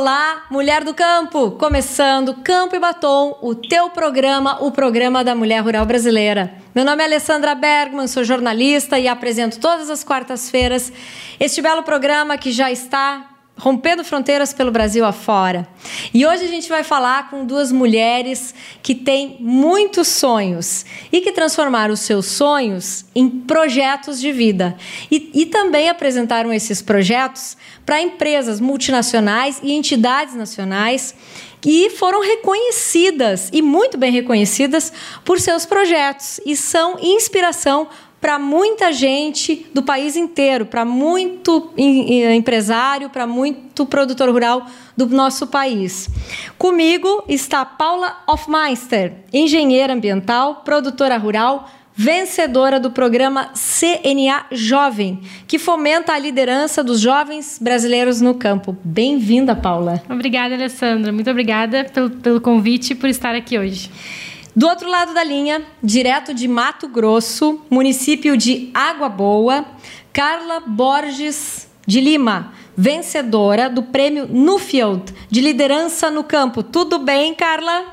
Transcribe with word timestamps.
Olá, 0.00 0.46
mulher 0.48 0.84
do 0.84 0.94
campo! 0.94 1.50
Começando 1.50 2.32
Campo 2.44 2.76
e 2.76 2.78
Batom, 2.78 3.36
o 3.42 3.52
teu 3.52 3.90
programa, 3.90 4.62
o 4.62 4.70
programa 4.70 5.24
da 5.24 5.34
mulher 5.34 5.60
rural 5.60 5.84
brasileira. 5.84 6.54
Meu 6.72 6.84
nome 6.84 7.02
é 7.02 7.06
Alessandra 7.06 7.52
Bergman, 7.56 8.06
sou 8.06 8.22
jornalista 8.22 8.96
e 8.96 9.08
apresento 9.08 9.58
todas 9.58 9.90
as 9.90 10.04
quartas-feiras 10.04 10.92
este 11.40 11.60
belo 11.60 11.82
programa 11.82 12.38
que 12.38 12.52
já 12.52 12.70
está 12.70 13.37
rompendo 13.58 14.04
fronteiras 14.04 14.52
pelo 14.52 14.70
Brasil 14.70 15.04
afora. 15.04 15.68
E 16.14 16.24
hoje 16.24 16.44
a 16.44 16.48
gente 16.48 16.68
vai 16.68 16.84
falar 16.84 17.28
com 17.28 17.44
duas 17.44 17.72
mulheres 17.72 18.54
que 18.82 18.94
têm 18.94 19.36
muitos 19.40 20.08
sonhos 20.08 20.86
e 21.12 21.20
que 21.20 21.32
transformaram 21.32 21.92
os 21.92 22.00
seus 22.00 22.26
sonhos 22.26 23.04
em 23.14 23.28
projetos 23.28 24.20
de 24.20 24.32
vida. 24.32 24.76
E, 25.10 25.30
e 25.34 25.46
também 25.46 25.88
apresentaram 25.88 26.52
esses 26.52 26.80
projetos 26.80 27.56
para 27.84 28.00
empresas 28.00 28.60
multinacionais 28.60 29.60
e 29.62 29.72
entidades 29.72 30.34
nacionais 30.34 31.14
que 31.60 31.90
foram 31.90 32.22
reconhecidas 32.22 33.50
e 33.52 33.60
muito 33.60 33.98
bem 33.98 34.12
reconhecidas 34.12 34.92
por 35.24 35.40
seus 35.40 35.66
projetos 35.66 36.40
e 36.46 36.54
são 36.54 36.96
inspiração 37.00 37.88
para 38.20 38.38
muita 38.38 38.92
gente 38.92 39.66
do 39.72 39.82
país 39.82 40.16
inteiro, 40.16 40.66
para 40.66 40.84
muito 40.84 41.72
empresário, 41.76 43.10
para 43.10 43.26
muito 43.26 43.86
produtor 43.86 44.28
rural 44.30 44.66
do 44.96 45.06
nosso 45.06 45.46
país. 45.46 46.08
Comigo 46.58 47.24
está 47.28 47.64
Paula 47.64 48.16
Hofmeister, 48.26 49.12
engenheira 49.32 49.92
ambiental, 49.92 50.62
produtora 50.64 51.16
rural, 51.16 51.70
vencedora 51.94 52.78
do 52.78 52.92
programa 52.92 53.50
CNA 53.54 54.46
Jovem, 54.52 55.20
que 55.48 55.58
fomenta 55.58 56.12
a 56.12 56.18
liderança 56.18 56.82
dos 56.82 57.00
jovens 57.00 57.58
brasileiros 57.60 58.20
no 58.20 58.34
campo. 58.34 58.76
Bem-vinda, 58.84 59.56
Paula. 59.56 60.00
Obrigada, 60.08 60.54
Alessandra. 60.54 61.12
Muito 61.12 61.28
obrigada 61.28 61.84
pelo, 61.84 62.10
pelo 62.10 62.40
convite 62.40 62.92
e 62.92 62.94
por 62.94 63.08
estar 63.08 63.34
aqui 63.34 63.58
hoje. 63.58 63.90
Do 64.58 64.66
outro 64.66 64.90
lado 64.90 65.14
da 65.14 65.22
linha, 65.22 65.64
direto 65.80 66.34
de 66.34 66.48
Mato 66.48 66.88
Grosso, 66.88 67.64
município 67.70 68.36
de 68.36 68.72
Água 68.74 69.08
Boa, 69.08 69.64
Carla 70.12 70.58
Borges 70.58 71.72
de 71.86 72.00
Lima, 72.00 72.52
vencedora 72.76 73.70
do 73.70 73.84
prêmio 73.84 74.26
Nuffield 74.26 75.14
de 75.30 75.40
liderança 75.40 76.10
no 76.10 76.24
campo. 76.24 76.64
Tudo 76.64 76.98
bem, 76.98 77.36
Carla? 77.36 77.84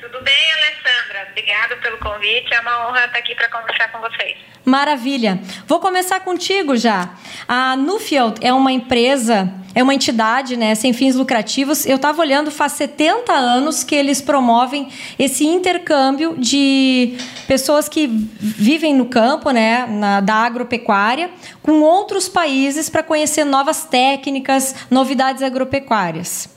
Tudo 0.00 0.22
bem, 0.22 0.52
Alessandra. 0.52 1.28
Obrigada 1.28 1.76
pelo 1.82 1.98
convite. 1.98 2.54
É 2.54 2.60
uma 2.60 2.88
honra 2.88 3.04
estar 3.04 3.18
aqui 3.18 3.34
para 3.34 3.50
conversar 3.50 3.92
com 3.92 3.98
vocês. 4.00 4.38
Maravilha. 4.66 5.40
Vou 5.68 5.78
começar 5.78 6.18
contigo 6.18 6.76
já. 6.76 7.10
A 7.46 7.76
Nuffield 7.76 8.40
é 8.40 8.52
uma 8.52 8.72
empresa 8.72 9.48
é 9.76 9.82
uma 9.82 9.92
entidade 9.92 10.56
né, 10.56 10.74
sem 10.74 10.94
fins 10.94 11.14
lucrativos. 11.14 11.84
Eu 11.84 11.96
estava 11.96 12.22
olhando, 12.22 12.50
faz 12.50 12.72
70 12.72 13.30
anos 13.30 13.84
que 13.84 13.94
eles 13.94 14.22
promovem 14.22 14.88
esse 15.18 15.46
intercâmbio 15.46 16.34
de 16.38 17.14
pessoas 17.46 17.86
que 17.86 18.06
vivem 18.06 18.94
no 18.94 19.04
campo, 19.04 19.50
né, 19.50 19.86
na, 19.86 20.22
da 20.22 20.34
agropecuária, 20.34 21.30
com 21.62 21.82
outros 21.82 22.26
países 22.26 22.88
para 22.88 23.02
conhecer 23.02 23.44
novas 23.44 23.84
técnicas, 23.84 24.74
novidades 24.90 25.42
agropecuárias. 25.42 26.48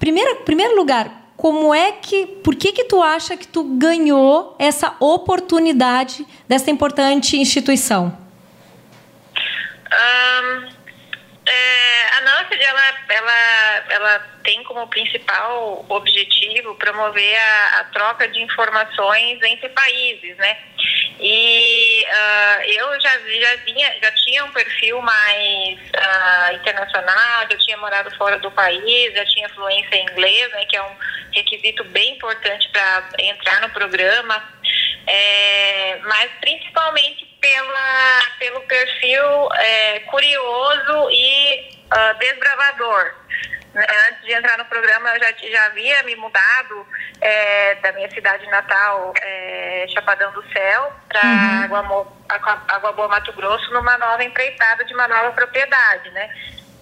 Primeiro, 0.00 0.42
primeiro 0.44 0.74
lugar, 0.74 1.17
como 1.38 1.72
é 1.72 1.92
que, 1.92 2.26
por 2.42 2.56
que 2.56 2.72
que 2.72 2.82
tu 2.82 3.00
acha 3.00 3.36
que 3.36 3.46
tu 3.46 3.62
ganhou 3.78 4.56
essa 4.58 4.96
oportunidade 4.98 6.26
dessa 6.48 6.68
importante 6.68 7.36
instituição? 7.36 8.06
Um, 9.86 10.68
é, 11.46 12.16
a 12.16 12.20
NANFED, 12.22 12.60
ela, 12.60 12.82
ela, 13.08 13.84
ela 13.88 14.18
tem 14.42 14.64
como 14.64 14.88
principal 14.88 15.86
objetivo 15.88 16.74
promover 16.74 17.38
a, 17.38 17.80
a 17.80 17.84
troca 17.84 18.26
de 18.26 18.42
informações 18.42 19.40
entre 19.40 19.68
países, 19.68 20.36
né? 20.38 20.58
E 21.20 22.04
uh, 22.04 22.62
eu 22.64 23.00
já, 23.00 23.10
já, 23.10 23.56
vinha, 23.64 23.96
já 24.02 24.10
tinha 24.12 24.44
um 24.44 24.50
perfil 24.50 25.00
mais 25.02 25.78
uh, 25.78 26.54
internacional, 26.54 27.46
já 27.48 27.56
tinha 27.58 27.76
morado 27.76 28.10
fora 28.16 28.38
do 28.38 28.50
país, 28.50 29.14
já 29.14 29.24
tinha 29.26 29.48
fluência 29.50 29.94
em 29.94 30.02
inglês, 30.02 30.50
né, 30.50 30.64
que 30.66 30.76
é 30.76 30.82
um 30.82 30.96
requisito 31.32 31.84
bem 31.84 32.14
importante 32.14 32.68
para 32.70 33.08
entrar 33.18 33.60
no 33.60 33.70
programa, 33.70 34.42
é, 35.06 35.98
mas 36.04 36.30
principalmente 36.40 37.24
pela, 37.40 38.20
pelo 38.38 38.60
perfil 38.62 39.52
é, 39.54 40.00
curioso 40.00 41.10
e 41.10 41.70
uh, 41.92 42.18
desbravador. 42.18 43.14
Né? 43.74 43.86
Antes 44.08 44.24
de 44.24 44.32
entrar 44.32 44.58
no 44.58 44.64
programa, 44.64 45.10
eu 45.10 45.20
já, 45.20 45.32
já 45.32 45.66
havia 45.66 46.02
me 46.02 46.16
mudado 46.16 46.86
é, 47.20 47.74
da 47.76 47.92
minha 47.92 48.10
cidade 48.10 48.46
natal, 48.48 49.12
é, 49.22 49.86
Chapadão 49.92 50.32
do 50.32 50.42
Céu, 50.52 50.92
para 51.08 51.22
uhum. 51.22 51.64
Água, 51.64 52.06
Água 52.68 52.92
Boa, 52.92 53.08
Mato 53.08 53.32
Grosso, 53.32 53.72
numa 53.72 53.96
nova 53.98 54.22
empreitada 54.24 54.84
de 54.84 54.94
uma 54.94 55.08
nova 55.08 55.32
propriedade, 55.32 56.10
né? 56.10 56.30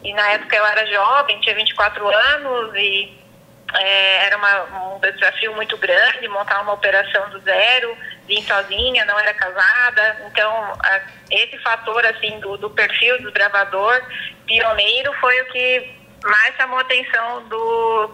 E 0.02 0.12
na 0.14 0.30
época 0.32 0.56
eu 0.56 0.64
era 0.64 0.86
jovem, 0.86 1.40
tinha 1.40 1.54
24 1.54 2.06
anos 2.06 2.74
e 2.76 3.25
é, 3.74 4.26
era 4.26 4.36
uma, 4.36 4.94
um 4.94 5.00
desafio 5.00 5.54
muito 5.54 5.76
grande 5.76 6.28
montar 6.28 6.60
uma 6.62 6.72
operação 6.72 7.30
do 7.30 7.40
zero, 7.40 7.96
vim 8.26 8.42
sozinha, 8.42 9.04
não 9.04 9.18
era 9.18 9.34
casada, 9.34 10.22
então 10.26 10.50
a, 10.80 11.00
esse 11.30 11.58
fator 11.58 12.04
assim 12.06 12.38
do, 12.40 12.56
do 12.56 12.70
perfil 12.70 13.20
do 13.22 13.32
gravador 13.32 14.00
pioneiro 14.46 15.12
foi 15.20 15.40
o 15.42 15.46
que 15.46 15.90
mais 16.24 16.54
chamou 16.56 16.78
a 16.78 16.82
atenção 16.82 17.48
do 17.48 18.10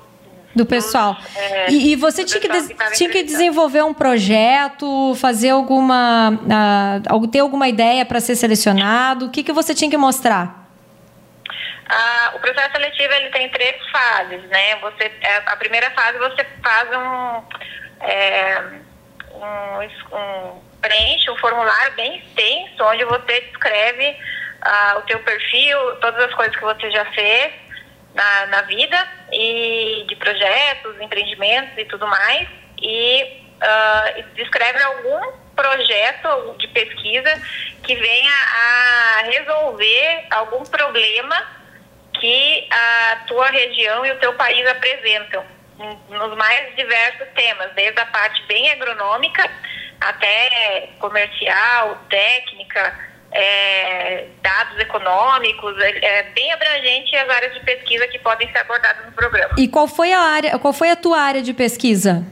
do 0.55 0.67
pessoal. 0.67 1.17
É, 1.35 1.71
e, 1.71 1.93
e, 1.93 1.97
você 1.97 2.25
tinha 2.25 2.39
que, 2.39 2.47
que 2.47 2.95
tinha 2.95 3.09
que 3.09 3.23
desenvolver 3.23 3.83
um 3.83 3.95
projeto, 3.95 5.15
fazer 5.15 5.49
alguma. 5.49 6.31
Uh, 7.11 7.27
ter 7.29 7.39
alguma 7.39 7.69
ideia 7.69 8.05
para 8.05 8.21
ser 8.21 8.37
selecionado? 8.37 9.27
O 9.27 9.31
que, 9.31 9.43
que 9.43 9.53
você 9.53 9.75
tinha 9.75 9.91
que 9.91 9.97
mostrar? 9.97 10.62
Ah, 11.95 12.33
o 12.35 12.41
processo 12.41 12.73
seletivo 12.73 13.13
ele 13.13 13.29
tem 13.29 13.51
três 13.51 13.77
fases, 13.91 14.43
né? 14.45 14.77
Você, 14.77 15.13
é, 15.21 15.43
a 15.45 15.57
primeira 15.57 15.91
fase 15.91 16.17
você 16.17 16.43
faz 16.65 16.89
um, 16.89 17.45
é, 18.01 18.63
um, 19.35 20.17
um, 20.17 20.63
preenche 20.81 21.31
um 21.31 21.37
formulário 21.37 21.93
bem 21.93 22.17
extenso 22.17 22.83
onde 22.83 23.05
você 23.05 23.43
descreve 23.43 24.17
ah, 24.63 24.95
o 25.01 25.03
teu 25.03 25.19
perfil, 25.19 25.79
todas 25.97 26.25
as 26.25 26.35
coisas 26.35 26.57
que 26.57 26.63
você 26.63 26.91
já 26.91 27.05
fez 27.13 27.53
na, 28.15 28.47
na 28.47 28.63
vida 28.63 29.09
e 29.31 30.07
de 30.09 30.17
projetos, 30.17 30.99
empreendimentos 30.99 31.77
e 31.77 31.85
tudo 31.85 32.07
mais 32.07 32.49
e 32.81 33.23
uh, 33.63 34.35
descreve 34.35 34.83
algum 34.83 35.33
projeto 35.55 36.57
de 36.59 36.69
pesquisa 36.69 37.31
que 37.83 37.95
venha 37.95 38.33
a 38.33 39.23
resolver 39.25 40.27
algum 40.31 40.63
problema 40.65 41.62
que 42.15 42.69
a 42.71 43.25
tua 43.27 43.47
região 43.47 44.05
e 44.05 44.13
o 44.13 44.19
teu 44.19 44.33
país 44.35 44.67
apresentam 44.69 45.45
nos 46.09 46.37
mais 46.37 46.75
diversos 46.77 47.27
temas, 47.35 47.73
desde 47.75 48.01
a 48.01 48.07
parte 48.07 48.43
bem 48.47 48.71
agronômica 48.71 49.51
até 50.01 50.89
comercial, 50.99 51.99
técnica, 52.09 52.95
é, 53.33 54.27
dados 54.43 54.79
econômicos, 54.79 55.79
é, 55.81 56.05
é, 56.05 56.23
bem 56.35 56.53
abrangente 56.53 57.17
as 57.17 57.29
áreas 57.29 57.55
de 57.55 57.61
pesquisa 57.61 58.07
que 58.09 58.19
podem 58.19 58.51
ser 58.53 58.59
abordadas 58.59 59.07
no 59.07 59.13
programa. 59.13 59.55
E 59.57 59.69
qual 59.69 59.89
foi 59.89 60.13
a 60.13 60.21
área, 60.21 60.59
qual 60.59 60.73
foi 60.73 60.91
a 60.91 60.97
tua 60.97 61.19
área 61.19 61.43
de 61.43 61.55
pesquisa? 61.55 62.25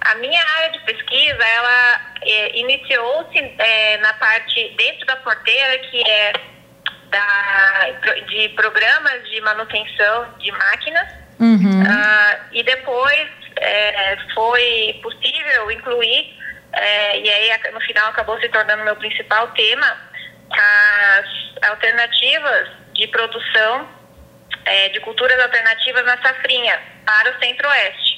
A 0.00 0.14
minha 0.16 0.40
área 0.58 0.70
de 0.70 0.80
pesquisa, 0.80 1.44
ela 1.44 2.00
é, 2.22 2.58
iniciou-se 2.58 3.38
é, 3.38 3.98
na 3.98 4.14
parte 4.14 4.74
dentro 4.76 5.06
da 5.06 5.16
porteira, 5.16 5.78
que 5.78 6.08
é 6.08 6.32
da, 7.10 7.90
de 8.28 8.48
programas 8.50 9.28
de 9.28 9.40
manutenção 9.40 10.34
de 10.38 10.50
máquinas 10.52 11.08
uhum. 11.38 11.82
uh, 11.82 12.44
e 12.52 12.62
depois 12.62 13.28
é, 13.56 14.16
foi 14.34 14.98
possível 15.02 15.70
incluir 15.70 16.36
é, 16.72 17.20
e 17.20 17.30
aí 17.30 17.72
no 17.72 17.80
final 17.80 18.10
acabou 18.10 18.38
se 18.40 18.48
tornando 18.48 18.84
meu 18.84 18.96
principal 18.96 19.48
tema 19.52 19.96
as 20.50 21.70
alternativas 21.70 22.68
de 22.92 23.06
produção 23.08 23.88
é, 24.64 24.88
de 24.90 25.00
culturas 25.00 25.38
alternativas 25.40 26.04
na 26.04 26.20
safrinha 26.22 26.80
para 27.04 27.30
o 27.30 27.38
centro-oeste 27.38 28.16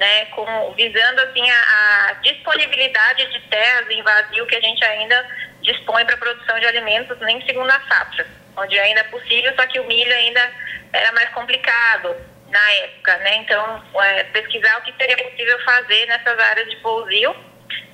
né, 0.00 0.24
com, 0.26 0.72
visando 0.74 1.20
assim 1.20 1.48
a, 1.50 2.08
a 2.08 2.12
disponibilidade 2.22 3.26
de 3.32 3.40
terras 3.48 3.88
em 3.90 4.02
vazio 4.02 4.46
que 4.46 4.56
a 4.56 4.60
gente 4.60 4.82
ainda 4.82 5.28
dispõe 5.62 6.04
para 6.04 6.14
a 6.14 6.18
produção 6.18 6.58
de 6.58 6.66
alimentos 6.66 7.18
nem 7.20 7.44
segunda 7.44 7.80
safra, 7.88 8.26
onde 8.56 8.78
ainda 8.78 9.00
é 9.00 9.04
possível, 9.04 9.54
só 9.56 9.66
que 9.66 9.80
o 9.80 9.86
milho 9.86 10.12
ainda 10.12 10.52
era 10.92 11.12
mais 11.12 11.28
complicado 11.30 12.16
na 12.48 12.72
época, 12.72 13.16
né? 13.18 13.36
Então, 13.36 13.84
é, 14.02 14.24
pesquisar 14.24 14.78
o 14.78 14.82
que 14.82 14.94
seria 14.96 15.16
possível 15.16 15.58
fazer 15.64 16.06
nessas 16.06 16.38
áreas 16.38 16.68
de 16.68 16.76
pousio 16.76 17.34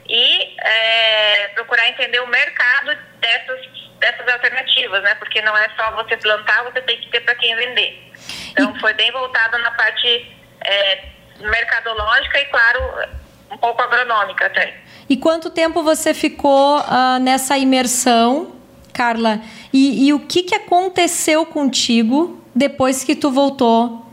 e 0.08 0.56
é, 0.60 1.48
procurar 1.48 1.88
entender 1.88 2.20
o 2.20 2.26
mercado 2.26 2.96
dessas, 3.20 3.66
dessas 3.98 4.26
alternativas, 4.28 5.02
né? 5.02 5.14
Porque 5.16 5.42
não 5.42 5.56
é 5.56 5.68
só 5.76 5.90
você 5.92 6.16
plantar, 6.16 6.64
você 6.64 6.80
tem 6.82 6.98
que 7.00 7.10
ter 7.10 7.20
para 7.20 7.34
quem 7.34 7.54
vender. 7.54 8.12
Então, 8.50 8.78
foi 8.80 8.94
bem 8.94 9.10
voltado 9.12 9.58
na 9.58 9.70
parte 9.72 10.34
é, 10.64 11.04
mercadológica 11.40 12.40
e, 12.40 12.44
claro, 12.46 13.08
um 13.50 13.58
pouco 13.58 13.82
agronômica 13.82 14.46
até. 14.46 14.74
E 15.08 15.16
quanto 15.16 15.50
tempo 15.50 15.82
você 15.82 16.12
ficou 16.12 16.80
uh, 16.80 17.18
nessa 17.20 17.56
imersão, 17.56 18.52
Carla? 18.92 19.40
E, 19.72 20.08
e, 20.08 20.12
o 20.12 20.20
que, 20.20 20.42
que 20.42 20.54
aconteceu 20.54 21.46
contigo 21.46 22.44
depois 22.54 23.04
que 23.04 23.14
tu 23.14 23.30
voltou 23.30 24.04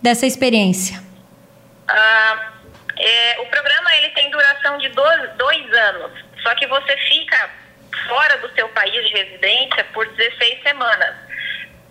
dessa 0.00 0.24
experiência? 0.24 1.02
Uh, 1.90 2.56
é, 2.98 3.40
o 3.40 3.46
programa 3.46 3.94
ele 3.96 4.10
tem 4.10 4.30
duração 4.30 4.78
de 4.78 4.88
dois, 4.90 5.30
dois 5.36 5.72
anos, 5.72 6.12
só 6.42 6.54
que 6.54 6.66
você 6.66 6.96
fica 6.96 7.50
fora 8.08 8.38
do 8.38 8.52
seu 8.54 8.68
país 8.68 8.92
de 9.08 9.12
residência 9.14 9.84
por 9.92 10.06
16 10.06 10.62
semanas. 10.62 11.14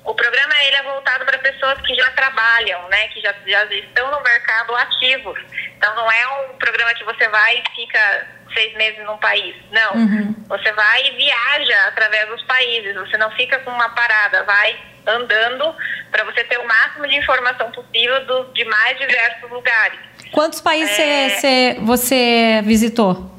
O 0.06 0.14
programa 0.14 0.54
ele 0.64 0.76
é 0.76 0.84
voltado 0.84 1.26
para 1.26 1.40
pessoas 1.40 1.82
que 1.82 1.96
já 1.96 2.10
trabalham, 2.12 2.88
né, 2.90 3.08
que 3.08 3.20
já, 3.22 3.34
já 3.46 3.66
estão 3.66 4.12
no 4.12 4.22
mercado 4.22 4.76
ativos. 4.76 5.40
Então 5.78 5.96
não 5.96 6.12
é 6.12 6.28
um 6.28 6.58
programa 6.58 6.94
que 6.94 7.04
você 7.04 7.28
vai 7.28 7.58
e 7.58 7.76
fica 7.76 8.28
seis 8.56 8.76
meses 8.76 9.06
num 9.06 9.18
país. 9.18 9.56
Não. 9.72 9.94
Uhum. 9.96 10.36
Você 10.48 10.72
vai 10.72 11.08
e 11.08 11.12
viaja 11.12 11.88
através 11.88 12.28
dos 12.30 12.42
países. 12.44 12.96
Você 12.96 13.18
não 13.18 13.30
fica 13.32 13.60
com 13.60 13.72
uma 13.72 13.90
parada, 13.90 14.44
vai 14.44 14.76
andando 15.08 15.76
para 16.12 16.24
você 16.24 16.44
ter 16.46 16.58
o 16.58 16.68
máximo 16.68 17.08
de 17.08 17.16
informação 17.16 17.72
possível 17.72 18.52
de 18.54 18.66
mais 18.66 18.98
diversos 18.98 19.50
lugares. 19.52 20.00
Quantos 20.32 20.60
países 20.60 20.98
é... 21.44 21.76
você 21.82 22.62
visitou? 22.64 23.32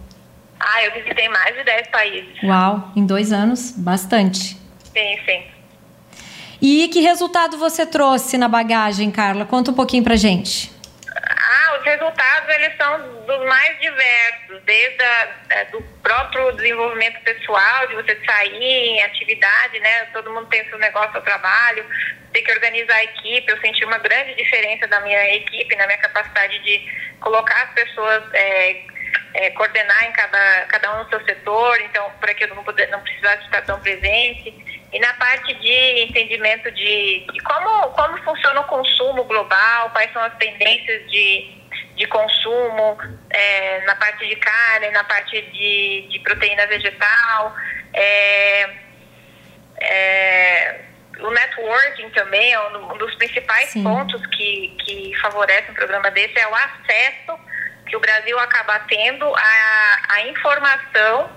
Ah, 0.58 0.84
eu 0.84 0.92
visitei 0.92 1.28
mais 1.28 1.54
de 1.54 1.64
10 1.64 1.88
países. 1.88 2.42
Uau, 2.42 2.92
em 2.96 3.04
dois 3.04 3.32
anos, 3.32 3.72
bastante. 3.72 4.56
Sim, 4.92 5.18
sim. 5.26 5.42
E 6.60 6.88
que 6.88 7.00
resultado 7.00 7.58
você 7.58 7.84
trouxe 7.84 8.38
na 8.38 8.48
bagagem, 8.48 9.10
Carla? 9.10 9.44
Conta 9.44 9.70
um 9.70 9.74
pouquinho 9.74 10.02
pra 10.02 10.16
gente. 10.16 10.72
Ah, 11.48 11.78
os 11.78 11.84
resultados 11.84 12.48
eles 12.56 12.76
são 12.76 13.24
dos 13.24 13.46
mais 13.46 13.78
diversos, 13.78 14.60
desde 14.64 15.00
a, 15.00 15.28
é, 15.50 15.64
do 15.66 15.80
próprio 16.02 16.50
desenvolvimento 16.56 17.20
pessoal, 17.20 17.86
de 17.86 17.94
você 17.94 18.20
sair 18.26 18.62
em 18.62 19.02
atividade, 19.04 19.78
né? 19.78 20.06
Todo 20.06 20.32
mundo 20.32 20.48
tem 20.48 20.68
seu 20.68 20.76
negócio, 20.78 21.12
seu 21.12 21.22
trabalho, 21.22 21.86
tem 22.32 22.42
que 22.42 22.50
organizar 22.50 22.96
a 22.96 23.04
equipe. 23.04 23.48
Eu 23.48 23.60
senti 23.60 23.84
uma 23.84 23.98
grande 23.98 24.34
diferença 24.34 24.88
da 24.88 24.98
minha 25.02 25.36
equipe, 25.36 25.76
na 25.76 25.86
minha 25.86 25.98
capacidade 25.98 26.58
de 26.64 27.14
colocar 27.20 27.62
as 27.62 27.74
pessoas 27.74 28.24
é, 28.34 28.82
é, 29.34 29.50
coordenar 29.50 30.04
em 30.04 30.12
cada, 30.12 30.66
cada 30.66 30.94
um 30.96 31.04
no 31.04 31.08
seu 31.10 31.24
setor, 31.24 31.80
então, 31.82 32.10
para 32.20 32.34
que 32.34 32.42
eu 32.42 32.48
não, 32.56 32.64
puder, 32.64 32.88
não 32.88 33.00
precisasse 33.02 33.44
estar 33.44 33.62
tão 33.62 33.80
presente. 33.80 34.75
E 34.92 34.98
na 35.00 35.12
parte 35.14 35.52
de 35.54 36.02
entendimento 36.04 36.70
de, 36.70 37.26
de 37.32 37.40
como, 37.40 37.90
como 37.90 38.18
funciona 38.22 38.60
o 38.60 38.64
consumo 38.64 39.24
global, 39.24 39.90
quais 39.90 40.12
são 40.12 40.22
as 40.22 40.34
tendências 40.36 41.10
de, 41.10 41.50
de 41.96 42.06
consumo 42.06 42.98
é, 43.30 43.80
na 43.84 43.96
parte 43.96 44.26
de 44.26 44.36
carne, 44.36 44.90
na 44.90 45.04
parte 45.04 45.42
de, 45.42 46.08
de 46.08 46.18
proteína 46.20 46.66
vegetal. 46.66 47.54
É, 47.92 48.70
é, 49.80 50.80
o 51.18 51.30
networking 51.30 52.10
também 52.10 52.52
é 52.52 52.60
um 52.60 52.96
dos 52.98 53.14
principais 53.16 53.70
Sim. 53.70 53.82
pontos 53.82 54.24
que, 54.26 54.76
que 54.84 55.14
favorece 55.20 55.70
um 55.70 55.74
programa 55.74 56.10
desse, 56.10 56.38
é 56.38 56.46
o 56.46 56.54
acesso 56.54 57.38
que 57.86 57.96
o 57.96 58.00
Brasil 58.00 58.38
acaba 58.38 58.80
tendo 58.80 59.24
a, 59.34 59.98
a 60.08 60.20
informação 60.28 61.30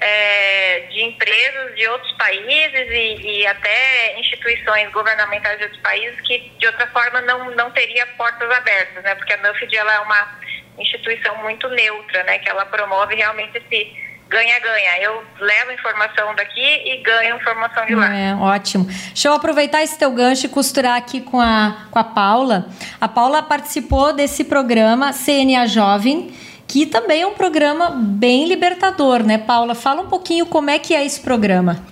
é, 0.00 0.80
de 0.90 1.02
empresas 1.02 1.74
de 1.74 1.88
outros 1.88 2.12
países 2.12 2.90
e, 2.90 3.40
e, 3.40 3.46
até 3.46 4.18
instituições 4.20 4.90
governamentais 4.92 5.56
de 5.58 5.64
outros 5.64 5.82
países 5.82 6.20
que 6.22 6.52
de 6.58 6.66
outra 6.66 6.86
forma 6.88 7.20
não, 7.22 7.50
não 7.52 7.70
teria 7.70 8.06
portas 8.18 8.50
abertas, 8.50 9.02
né? 9.02 9.14
Porque 9.14 9.32
a 9.32 9.38
NUFID 9.38 9.76
ela 9.76 9.94
é 9.94 9.98
uma 10.00 10.38
instituição 10.78 11.36
muito 11.38 11.68
neutra, 11.70 12.22
né? 12.24 12.38
Que 12.38 12.48
ela 12.48 12.66
promove 12.66 13.14
realmente 13.14 13.56
esse 13.56 14.06
ganha-ganha. 14.28 15.00
Eu 15.00 15.24
levo 15.40 15.72
informação 15.72 16.34
daqui 16.34 16.60
e 16.60 17.02
ganho 17.02 17.36
informação 17.36 17.86
de 17.86 17.94
lá. 17.94 18.14
É, 18.14 18.34
ótimo. 18.34 18.84
Deixa 18.84 19.28
eu 19.28 19.34
aproveitar 19.34 19.82
esse 19.82 19.98
teu 19.98 20.10
gancho 20.10 20.46
e 20.46 20.48
costurar 20.48 20.96
aqui 20.96 21.20
com 21.20 21.40
a, 21.40 21.86
com 21.90 21.98
a 21.98 22.04
Paula. 22.04 22.68
A 23.00 23.08
Paula 23.08 23.42
participou 23.42 24.12
desse 24.12 24.44
programa 24.44 25.12
CNA 25.12 25.66
Jovem, 25.66 26.34
que 26.66 26.86
também 26.86 27.22
é 27.22 27.26
um 27.26 27.34
programa 27.34 27.90
bem 27.90 28.46
libertador, 28.46 29.22
né, 29.22 29.38
Paula? 29.38 29.74
Fala 29.74 30.02
um 30.02 30.08
pouquinho 30.08 30.46
como 30.46 30.70
é 30.70 30.78
que 30.78 30.94
é 30.94 31.04
esse 31.04 31.20
programa. 31.20 31.82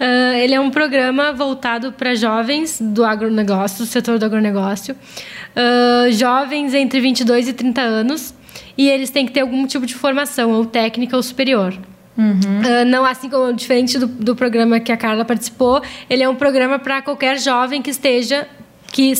Uh, 0.00 0.34
ele 0.36 0.54
é 0.54 0.60
um 0.60 0.70
programa 0.70 1.32
voltado 1.32 1.92
para 1.92 2.14
jovens 2.14 2.78
do 2.80 3.04
agronegócio, 3.04 3.78
do 3.78 3.86
setor 3.86 4.18
do 4.18 4.24
agronegócio. 4.24 4.94
Uh, 4.94 6.12
jovens 6.12 6.72
entre 6.72 7.00
22 7.00 7.48
e 7.48 7.52
30 7.52 7.80
anos 7.80 8.34
e 8.76 8.88
eles 8.88 9.10
têm 9.10 9.26
que 9.26 9.32
ter 9.32 9.40
algum 9.40 9.66
tipo 9.66 9.84
de 9.84 9.94
formação, 9.94 10.52
ou 10.52 10.64
técnica 10.64 11.16
ou 11.16 11.22
superior. 11.22 11.76
Uhum. 12.16 12.34
Uh, 12.34 12.84
não 12.86 13.04
assim 13.04 13.28
como 13.28 13.52
diferente 13.52 13.98
do, 13.98 14.06
do 14.06 14.36
programa 14.36 14.78
que 14.78 14.92
a 14.92 14.96
Carla 14.96 15.24
participou, 15.24 15.82
ele 16.08 16.22
é 16.22 16.28
um 16.28 16.34
programa 16.34 16.78
para 16.78 17.02
qualquer 17.02 17.38
jovem 17.38 17.82
que 17.82 17.90
esteja 17.90 18.46
que 18.90 19.12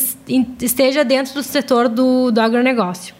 esteja 0.60 1.04
dentro 1.04 1.34
do 1.34 1.42
setor 1.42 1.88
do, 1.88 2.30
do 2.30 2.40
agronegócio. 2.40 3.14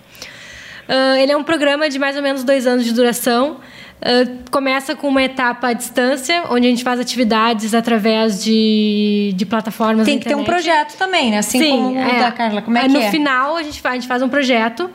Uh, 0.88 1.16
ele 1.18 1.32
é 1.32 1.36
um 1.36 1.44
programa 1.44 1.88
de 1.90 1.98
mais 1.98 2.16
ou 2.16 2.22
menos 2.22 2.42
dois 2.42 2.66
anos 2.66 2.84
de 2.84 2.92
duração. 2.92 3.58
Uh, 3.98 4.48
começa 4.50 4.94
com 4.94 5.08
uma 5.08 5.22
etapa 5.22 5.68
à 5.68 5.72
distância, 5.72 6.44
onde 6.50 6.66
a 6.66 6.70
gente 6.70 6.82
faz 6.82 6.98
atividades 6.98 7.74
através 7.74 8.42
de, 8.42 9.34
de 9.36 9.44
plataformas. 9.44 10.06
Tem 10.06 10.18
que 10.18 10.24
ter 10.26 10.36
um 10.36 10.44
projeto 10.44 10.96
também, 10.96 11.30
né? 11.30 11.38
Assim 11.38 11.58
Sim, 11.58 11.70
como 11.70 11.94
o 11.94 11.98
é, 11.98 12.20
da 12.20 12.32
Carla. 12.32 12.62
Como 12.62 12.78
é, 12.78 12.80
é 12.80 12.84
que 12.84 12.92
no 12.92 13.00
é? 13.00 13.04
No 13.04 13.10
final, 13.10 13.56
a 13.56 13.62
gente, 13.62 13.80
faz, 13.80 13.92
a 13.92 13.96
gente 13.96 14.08
faz 14.08 14.22
um 14.22 14.28
projeto 14.28 14.88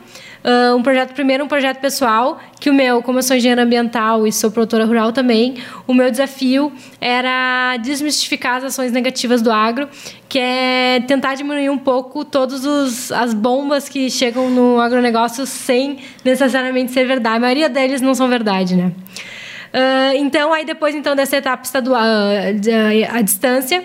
Uh, 0.44 0.76
um 0.76 0.82
projeto, 0.82 1.14
primeiro, 1.14 1.42
um 1.42 1.48
projeto 1.48 1.78
pessoal, 1.78 2.38
que 2.60 2.68
o 2.68 2.74
meu, 2.74 3.02
como 3.02 3.18
eu 3.18 3.22
sou 3.22 3.34
engenheira 3.34 3.62
ambiental 3.62 4.26
e 4.26 4.32
sou 4.32 4.50
produtora 4.50 4.84
rural 4.84 5.10
também, 5.10 5.54
o 5.86 5.94
meu 5.94 6.10
desafio 6.10 6.70
era 7.00 7.78
desmistificar 7.78 8.56
as 8.56 8.64
ações 8.64 8.92
negativas 8.92 9.40
do 9.40 9.50
agro, 9.50 9.88
que 10.28 10.38
é 10.38 11.02
tentar 11.06 11.34
diminuir 11.34 11.70
um 11.70 11.78
pouco 11.78 12.26
todas 12.26 13.10
as 13.10 13.32
bombas 13.32 13.88
que 13.88 14.10
chegam 14.10 14.50
no 14.50 14.78
agronegócio 14.78 15.46
sem 15.46 16.00
necessariamente 16.22 16.92
ser 16.92 17.06
verdade. 17.06 17.36
A 17.36 17.40
maioria 17.40 17.70
deles 17.70 18.02
não 18.02 18.14
são 18.14 18.28
verdade, 18.28 18.76
né? 18.76 18.92
Uh, 19.72 20.16
então, 20.16 20.52
aí 20.52 20.66
depois 20.66 20.94
então 20.94 21.16
dessa 21.16 21.38
etapa 21.38 21.64
estadual, 21.64 22.02
uh, 22.02 23.16
à 23.16 23.22
distância, 23.22 23.82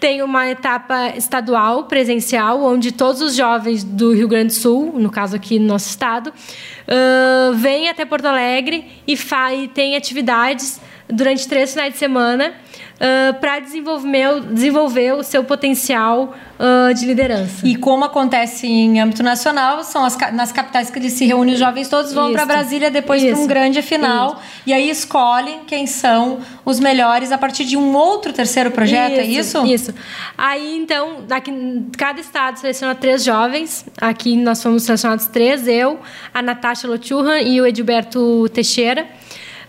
tem 0.00 0.22
uma 0.22 0.48
etapa 0.48 1.08
estadual 1.16 1.84
presencial, 1.84 2.62
onde 2.62 2.92
todos 2.92 3.20
os 3.20 3.34
jovens 3.34 3.82
do 3.82 4.12
Rio 4.12 4.28
Grande 4.28 4.48
do 4.48 4.52
Sul, 4.54 4.92
no 4.94 5.10
caso 5.10 5.34
aqui 5.34 5.58
no 5.58 5.66
nosso 5.66 5.88
estado, 5.88 6.28
uh, 6.28 7.54
vêm 7.54 7.88
até 7.88 8.04
Porto 8.04 8.26
Alegre 8.26 8.86
e, 9.06 9.14
e 9.14 9.68
tem 9.68 9.96
atividades 9.96 10.80
durante 11.08 11.48
três 11.48 11.72
finais 11.72 11.92
de 11.92 11.98
semana 11.98 12.54
uh, 12.98 13.38
para 13.40 13.60
desenvolver, 13.60 14.40
desenvolver 14.52 15.12
o 15.12 15.22
seu 15.22 15.44
potencial 15.44 16.34
uh, 16.58 16.94
de 16.94 17.06
liderança. 17.06 17.66
E 17.66 17.76
como 17.76 18.04
acontece 18.04 18.66
em 18.66 19.00
âmbito 19.00 19.22
nacional, 19.22 19.82
são 19.84 20.04
as, 20.04 20.16
nas 20.32 20.52
capitais 20.52 20.90
que 20.90 20.98
eles 20.98 21.12
se 21.12 21.24
reúnem, 21.26 21.54
os 21.54 21.60
jovens 21.60 21.88
todos 21.88 22.12
vão 22.12 22.32
para 22.32 22.44
Brasília 22.44 22.90
depois 22.90 23.24
para 23.24 23.38
um 23.38 23.46
grande 23.46 23.82
final 23.82 24.32
isso. 24.32 24.42
e 24.66 24.72
aí 24.72 24.90
escolhem 24.90 25.60
quem 25.66 25.86
são 25.86 26.40
os 26.64 26.80
melhores 26.80 27.32
a 27.32 27.38
partir 27.38 27.64
de 27.64 27.76
um 27.76 27.94
outro 27.94 28.32
terceiro 28.32 28.70
projeto, 28.70 29.12
é 29.12 29.24
isso, 29.24 29.58
é 29.58 29.66
isso? 29.66 29.66
Isso. 29.66 29.94
Aí, 30.36 30.76
então, 30.76 31.24
aqui, 31.30 31.52
cada 31.96 32.20
estado 32.20 32.58
seleciona 32.58 32.94
três 32.94 33.24
jovens. 33.24 33.86
Aqui 34.00 34.36
nós 34.36 34.62
fomos 34.62 34.82
selecionados 34.82 35.26
três, 35.26 35.66
eu, 35.66 36.00
a 36.32 36.42
Natasha 36.42 36.86
Lochurran 36.88 37.40
e 37.40 37.60
o 37.60 37.66
Edilberto 37.66 38.48
Teixeira. 38.50 39.06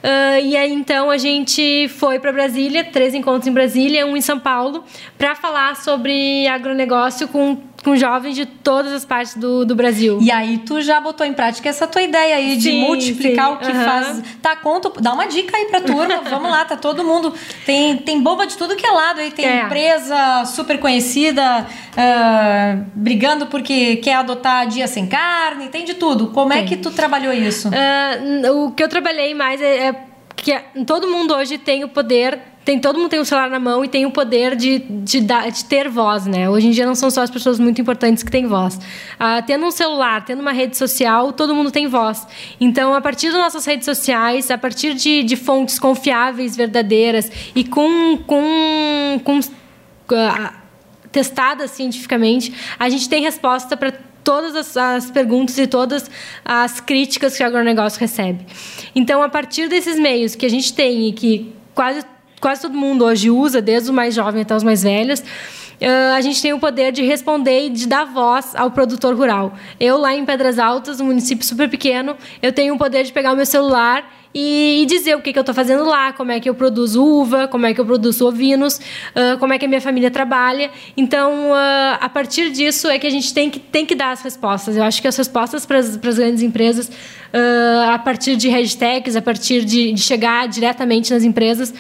Uh, 0.04 0.40
e 0.42 0.56
aí 0.56 0.72
então 0.72 1.12
a 1.12 1.18
gente 1.18 1.90
foi 1.90 2.20
para 2.20 2.32
Brasília, 2.32 2.86
três 2.86 3.14
encontros 3.14 3.48
em 3.48 3.52
Brasília, 3.52 4.06
um 4.06 4.16
em 4.16 4.22
São 4.22 4.40
Paulo, 4.40 4.86
para 5.18 5.36
falar 5.36 5.76
sobre 5.76 6.48
agronegócio 6.48 7.28
com, 7.28 7.58
com 7.84 7.96
jovens 7.96 8.36
de 8.36 8.46
todas 8.46 8.92
as 8.92 9.06
partes 9.06 9.36
do, 9.36 9.66
do 9.66 9.76
Brasil. 9.76 10.20
E 10.22 10.32
aí 10.32 10.58
tu 10.60 10.82
já 10.82 11.00
botou 11.00 11.26
em 11.26 11.34
prática 11.34 11.70
essa 11.70 11.88
tua 11.88 12.02
ideia 12.02 12.36
aí 12.36 12.58
de 12.58 12.72
sim, 12.72 12.82
multiplicar 12.82 13.48
sim. 13.48 13.54
o 13.54 13.58
que 13.58 13.72
uhum. 13.72 13.84
faz. 13.84 14.24
Tá, 14.42 14.56
conta, 14.56 14.92
dá 15.00 15.14
uma 15.14 15.26
dica 15.26 15.56
aí 15.56 15.66
pra 15.66 15.82
turma. 15.82 16.22
Vamos 16.30 16.52
lá, 16.52 16.66
tá 16.66 16.76
todo 16.76 17.04
mundo. 17.04 17.34
Tem, 17.66 17.98
tem 17.98 18.22
bomba 18.22 18.46
de 18.46 18.58
tudo 18.58 18.76
que 18.76 18.86
é 18.86 18.92
lado 18.92 19.22
aí. 19.22 19.32
Tem 19.32 19.46
é. 19.46 19.64
empresa 19.64 20.46
super 20.46 20.80
conhecida 20.80 21.66
uh, 21.66 22.86
brigando 22.94 23.48
porque 23.48 23.98
quer 23.98 24.16
adotar 24.16 24.68
dia 24.68 24.88
sem 24.88 25.08
carne, 25.08 25.70
tem 25.70 25.86
de 25.86 25.94
tudo. 25.94 26.28
Como 26.28 26.52
é 26.52 26.58
tem. 26.58 26.66
é 26.66 26.68
que 26.68 26.78
tu 26.78 26.92
trabalhou 26.92 27.34
isso? 27.34 27.70
Uh, 27.70 28.66
o 28.66 28.72
que 28.72 28.84
eu 28.84 28.90
trabalhei 28.90 29.34
mais 29.34 29.62
é, 29.62 29.88
é 29.88 29.96
que 30.36 30.58
todo 30.86 31.08
mundo 31.08 31.34
hoje 31.34 31.58
tem 31.58 31.84
o 31.84 31.90
poder 31.90 32.40
tem 32.70 32.80
todo 32.80 33.00
mundo 33.00 33.10
tem 33.10 33.20
um 33.20 33.26
celular 33.26 33.50
na 33.50 33.60
mão 33.60 33.84
e 33.84 33.88
tem 33.88 34.06
o 34.06 34.12
poder 34.12 34.56
de, 34.56 34.78
de, 34.78 35.22
dar, 35.22 35.50
de 35.50 35.66
ter 35.66 35.90
voz, 35.90 36.28
né? 36.28 36.48
Hoje 36.48 36.68
em 36.68 36.70
dia 36.70 36.86
não 36.86 36.94
são 36.94 37.10
só 37.10 37.24
as 37.24 37.30
pessoas 37.32 37.60
muito 37.60 37.82
importantes 37.82 38.22
que 38.22 38.30
têm 38.30 38.46
voz. 38.46 38.80
Ah, 39.20 39.42
tendo 39.42 39.66
um 39.66 39.72
celular, 39.72 40.24
tendo 40.24 40.40
uma 40.40 40.52
rede 40.52 40.78
social, 40.78 41.34
todo 41.34 41.56
mundo 41.56 41.72
tem 41.72 41.88
voz. 41.88 42.28
Então, 42.62 42.94
a 42.94 43.02
partir 43.02 43.32
das 43.32 43.42
nossas 43.42 43.66
redes 43.66 43.86
sociais, 43.86 44.52
a 44.52 44.58
partir 44.58 44.94
de, 44.94 45.24
de 45.24 45.36
fontes 45.36 45.80
confiáveis, 45.80 46.56
verdadeiras 46.56 47.32
e 47.56 47.64
com, 47.64 48.20
com, 48.28 49.20
com 49.24 49.40
testada 51.12 51.68
cientificamente, 51.68 52.54
a 52.78 52.88
gente 52.88 53.10
tem 53.10 53.24
resposta 53.24 53.76
para 53.76 53.92
todas 54.24 54.56
as, 54.56 54.78
as, 54.78 55.10
perguntas 55.10 55.58
e 55.58 55.66
todas 55.66 56.08
as 56.46 56.80
críticas 56.80 57.36
que 57.36 57.42
o 57.42 57.48
agronegócio 57.48 58.00
recebe. 58.00 58.46
Então, 58.94 59.24
a 59.24 59.30
partir 59.30 59.68
desses 59.68 59.98
meios 59.98 60.36
que 60.36 60.46
a 60.46 60.50
gente 60.50 60.72
tem 60.72 61.08
e 61.08 61.14
que 61.14 61.52
quase, 61.74 62.06
quase 62.40 62.62
todo 62.62 62.78
mundo 62.78 63.06
hoje 63.06 63.30
usa, 63.30 63.62
desde 63.62 63.90
o 63.90 63.94
mais 63.94 64.14
jovem 64.16 64.42
até 64.42 64.56
os 64.56 64.64
mais 64.64 64.84
velhos, 64.84 65.24
Uh, 65.82 66.14
a 66.14 66.20
gente 66.20 66.42
tem 66.42 66.52
o 66.52 66.60
poder 66.60 66.92
de 66.92 67.02
responder 67.04 67.68
e 67.68 67.70
de 67.70 67.88
dar 67.88 68.04
voz 68.04 68.54
ao 68.54 68.70
produtor 68.70 69.16
rural. 69.16 69.54
Eu, 69.80 69.98
lá 69.98 70.14
em 70.14 70.26
Pedras 70.26 70.60
Altas, 70.60 71.00
um 71.00 71.06
município 71.06 71.46
super 71.46 71.70
pequeno, 71.70 72.18
eu 72.42 72.52
tenho 72.52 72.76
o 72.76 72.78
poder 72.78 73.06
de 73.06 73.14
pegar 73.14 73.32
o 73.32 73.36
meu 73.38 73.46
celular 73.46 74.04
e, 74.34 74.86
dizer 74.88 75.16
o 75.16 75.22
que, 75.22 75.34
que 75.34 75.40
eu 75.40 75.42
estou 75.42 75.56
fazendo 75.56 75.84
lá, 75.86 76.14
como 76.14 76.32
é 76.32 76.40
que 76.40 76.50
eu 76.50 76.54
produzo 76.54 77.04
uva, 77.04 77.48
como 77.48 77.66
é 77.66 77.74
que 77.74 77.82
eu 77.82 77.86
produzo 77.86 78.28
ovinos, 78.28 78.78
uh, 78.78 79.38
como 79.40 79.54
é 79.54 79.58
que 79.58 79.66
a 79.66 79.68
minha 79.68 79.82
família 79.82 80.12
trabalha. 80.12 80.70
Então, 80.96 81.52
uh, 81.52 81.98
a 82.00 82.10
partir 82.10 82.52
disso 82.52 82.88
é 82.88 83.00
que 83.00 83.08
a 83.08 83.10
gente 83.10 83.34
tem 83.34 83.50
que, 83.50 83.60
tem 83.60 83.86
que 83.86 83.96
dar 83.96 84.12
as 84.12 84.22
respostas. 84.22 84.78
Eu 84.78 84.84
acho 84.84 85.02
que 85.02 85.08
as 85.08 85.18
respostas 85.18 85.66
para 85.66 85.80
as 85.80 85.98
grandes 85.98 86.44
empresas, 86.44 86.88
uh, 86.88 87.92
a 87.92 87.98
partir 87.98 88.36
de 88.36 88.50
hashtags, 88.50 89.16
a 89.16 89.22
partir 89.22 89.66
de, 89.66 89.94
de 89.94 90.02
chegar 90.02 90.48
diretamente 90.48 91.12
nas 91.12 91.24
empresas, 91.24 91.74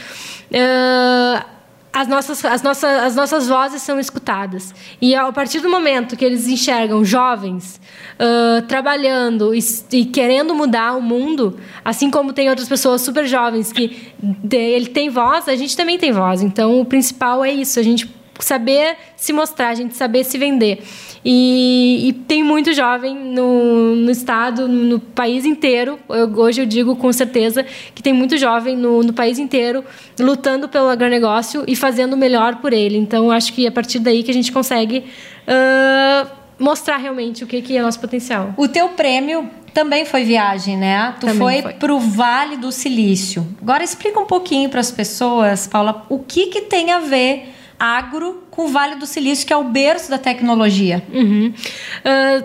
as 2.00 2.08
nossas, 2.08 2.46
as, 2.46 2.62
nossas, 2.62 3.04
as 3.04 3.16
nossas 3.16 3.48
vozes 3.50 3.82
são 3.82 4.00
escutadas. 4.00 4.74
E 5.02 5.14
a 5.14 5.30
partir 5.34 5.60
do 5.60 5.70
momento 5.70 6.16
que 6.16 6.24
eles 6.24 6.48
enxergam 6.48 7.04
jovens 7.04 7.80
uh, 8.16 8.62
trabalhando 8.68 9.54
e, 9.54 9.60
e, 9.92 10.06
querendo 10.06 10.56
mudar 10.56 10.96
o 10.96 11.02
mundo, 11.02 11.60
assim 11.84 12.10
como 12.10 12.32
tem 12.32 12.50
outras 12.50 12.70
pessoas 12.70 13.02
super 13.02 13.28
jovens 13.28 13.74
que 13.74 14.14
de, 14.18 14.56
ele 14.56 14.88
tem 14.88 15.10
voz, 15.10 15.50
a 15.50 15.56
gente 15.58 15.76
também 15.76 15.98
tem 15.98 16.14
voz. 16.14 16.42
Então, 16.42 16.80
o 16.80 16.86
principal 16.86 17.44
é 17.44 17.52
isso, 17.52 17.78
a 17.78 17.84
gente 17.84 18.08
saber 18.40 18.98
se 19.16 19.34
mostrar, 19.34 19.70
a 19.70 19.76
gente 19.76 19.96
saber 19.96 20.24
se 20.24 20.38
vender. 20.38 20.84
E, 21.24 22.08
e 22.08 22.14
tem 22.14 22.44
muito 22.44 22.74
jovem 22.74 23.16
no, 23.16 23.96
no 23.96 24.10
estado, 24.10 24.68
no, 24.68 25.00
país 25.00 25.46
inteiro. 25.46 26.00
Eu, 26.08 26.34
hoje 26.38 26.62
eu 26.62 26.66
digo 26.66 26.96
com 26.96 27.12
certeza 27.12 27.66
que 27.94 28.02
tem 28.02 28.14
muito 28.14 28.38
jovem 28.38 28.78
no, 28.78 29.04
no 29.04 29.14
país 29.14 29.38
inteiro 29.38 29.84
lutando 30.20 30.70
pelo 30.70 30.88
agronegócio 30.88 31.64
e 31.68 31.76
fazendo 31.76 32.14
o 32.14 32.18
melhor 32.18 32.58
por 32.58 32.72
ele. 32.72 32.98
Então, 32.98 33.30
acho 33.32 33.54
que 33.54 33.66
é 33.66 33.70
a 33.70 33.72
partir 33.72 34.00
daí 34.00 34.24
que 34.24 34.32
a 34.32 34.34
gente 34.34 34.52
consegue 34.52 35.06
uh, 35.48 36.30
mostrar 36.58 36.98
realmente 36.98 37.44
o 37.44 37.48
que, 37.48 37.62
que 37.62 37.76
é 37.76 37.82
nosso 37.82 38.00
potencial. 38.00 38.54
O 38.56 38.68
teu 38.68 38.90
prêmio 38.90 39.50
também 39.74 40.06
foi 40.06 40.24
viagem, 40.24 40.78
né? 40.78 41.16
Tu 41.20 41.28
também 41.28 41.38
foi, 41.38 41.62
foi. 41.62 41.74
para 41.74 41.94
o 41.94 42.00
Vale 42.00 42.58
do 42.58 42.72
Silício. 42.72 43.46
Agora 43.62 43.84
explica 43.84 44.20
um 44.20 44.26
pouquinho 44.26 44.70
para 44.70 44.80
as 44.80 44.92
pessoas, 44.92 45.68
Paula, 45.68 46.06
o 46.10 46.20
que, 46.20 46.48
que 46.48 46.62
tem 46.62 46.92
a 46.92 47.00
ver 47.00 47.59
agro 47.80 48.44
com 48.52 48.66
o 48.66 48.68
Vale 48.68 48.96
do 48.96 49.06
Silício, 49.06 49.48
que 49.48 49.54
é 49.54 49.58
o 49.58 49.64
berço 49.64 50.10
da 50.10 50.18
tecnologia. 50.18 51.02
Uhum. 51.12 51.54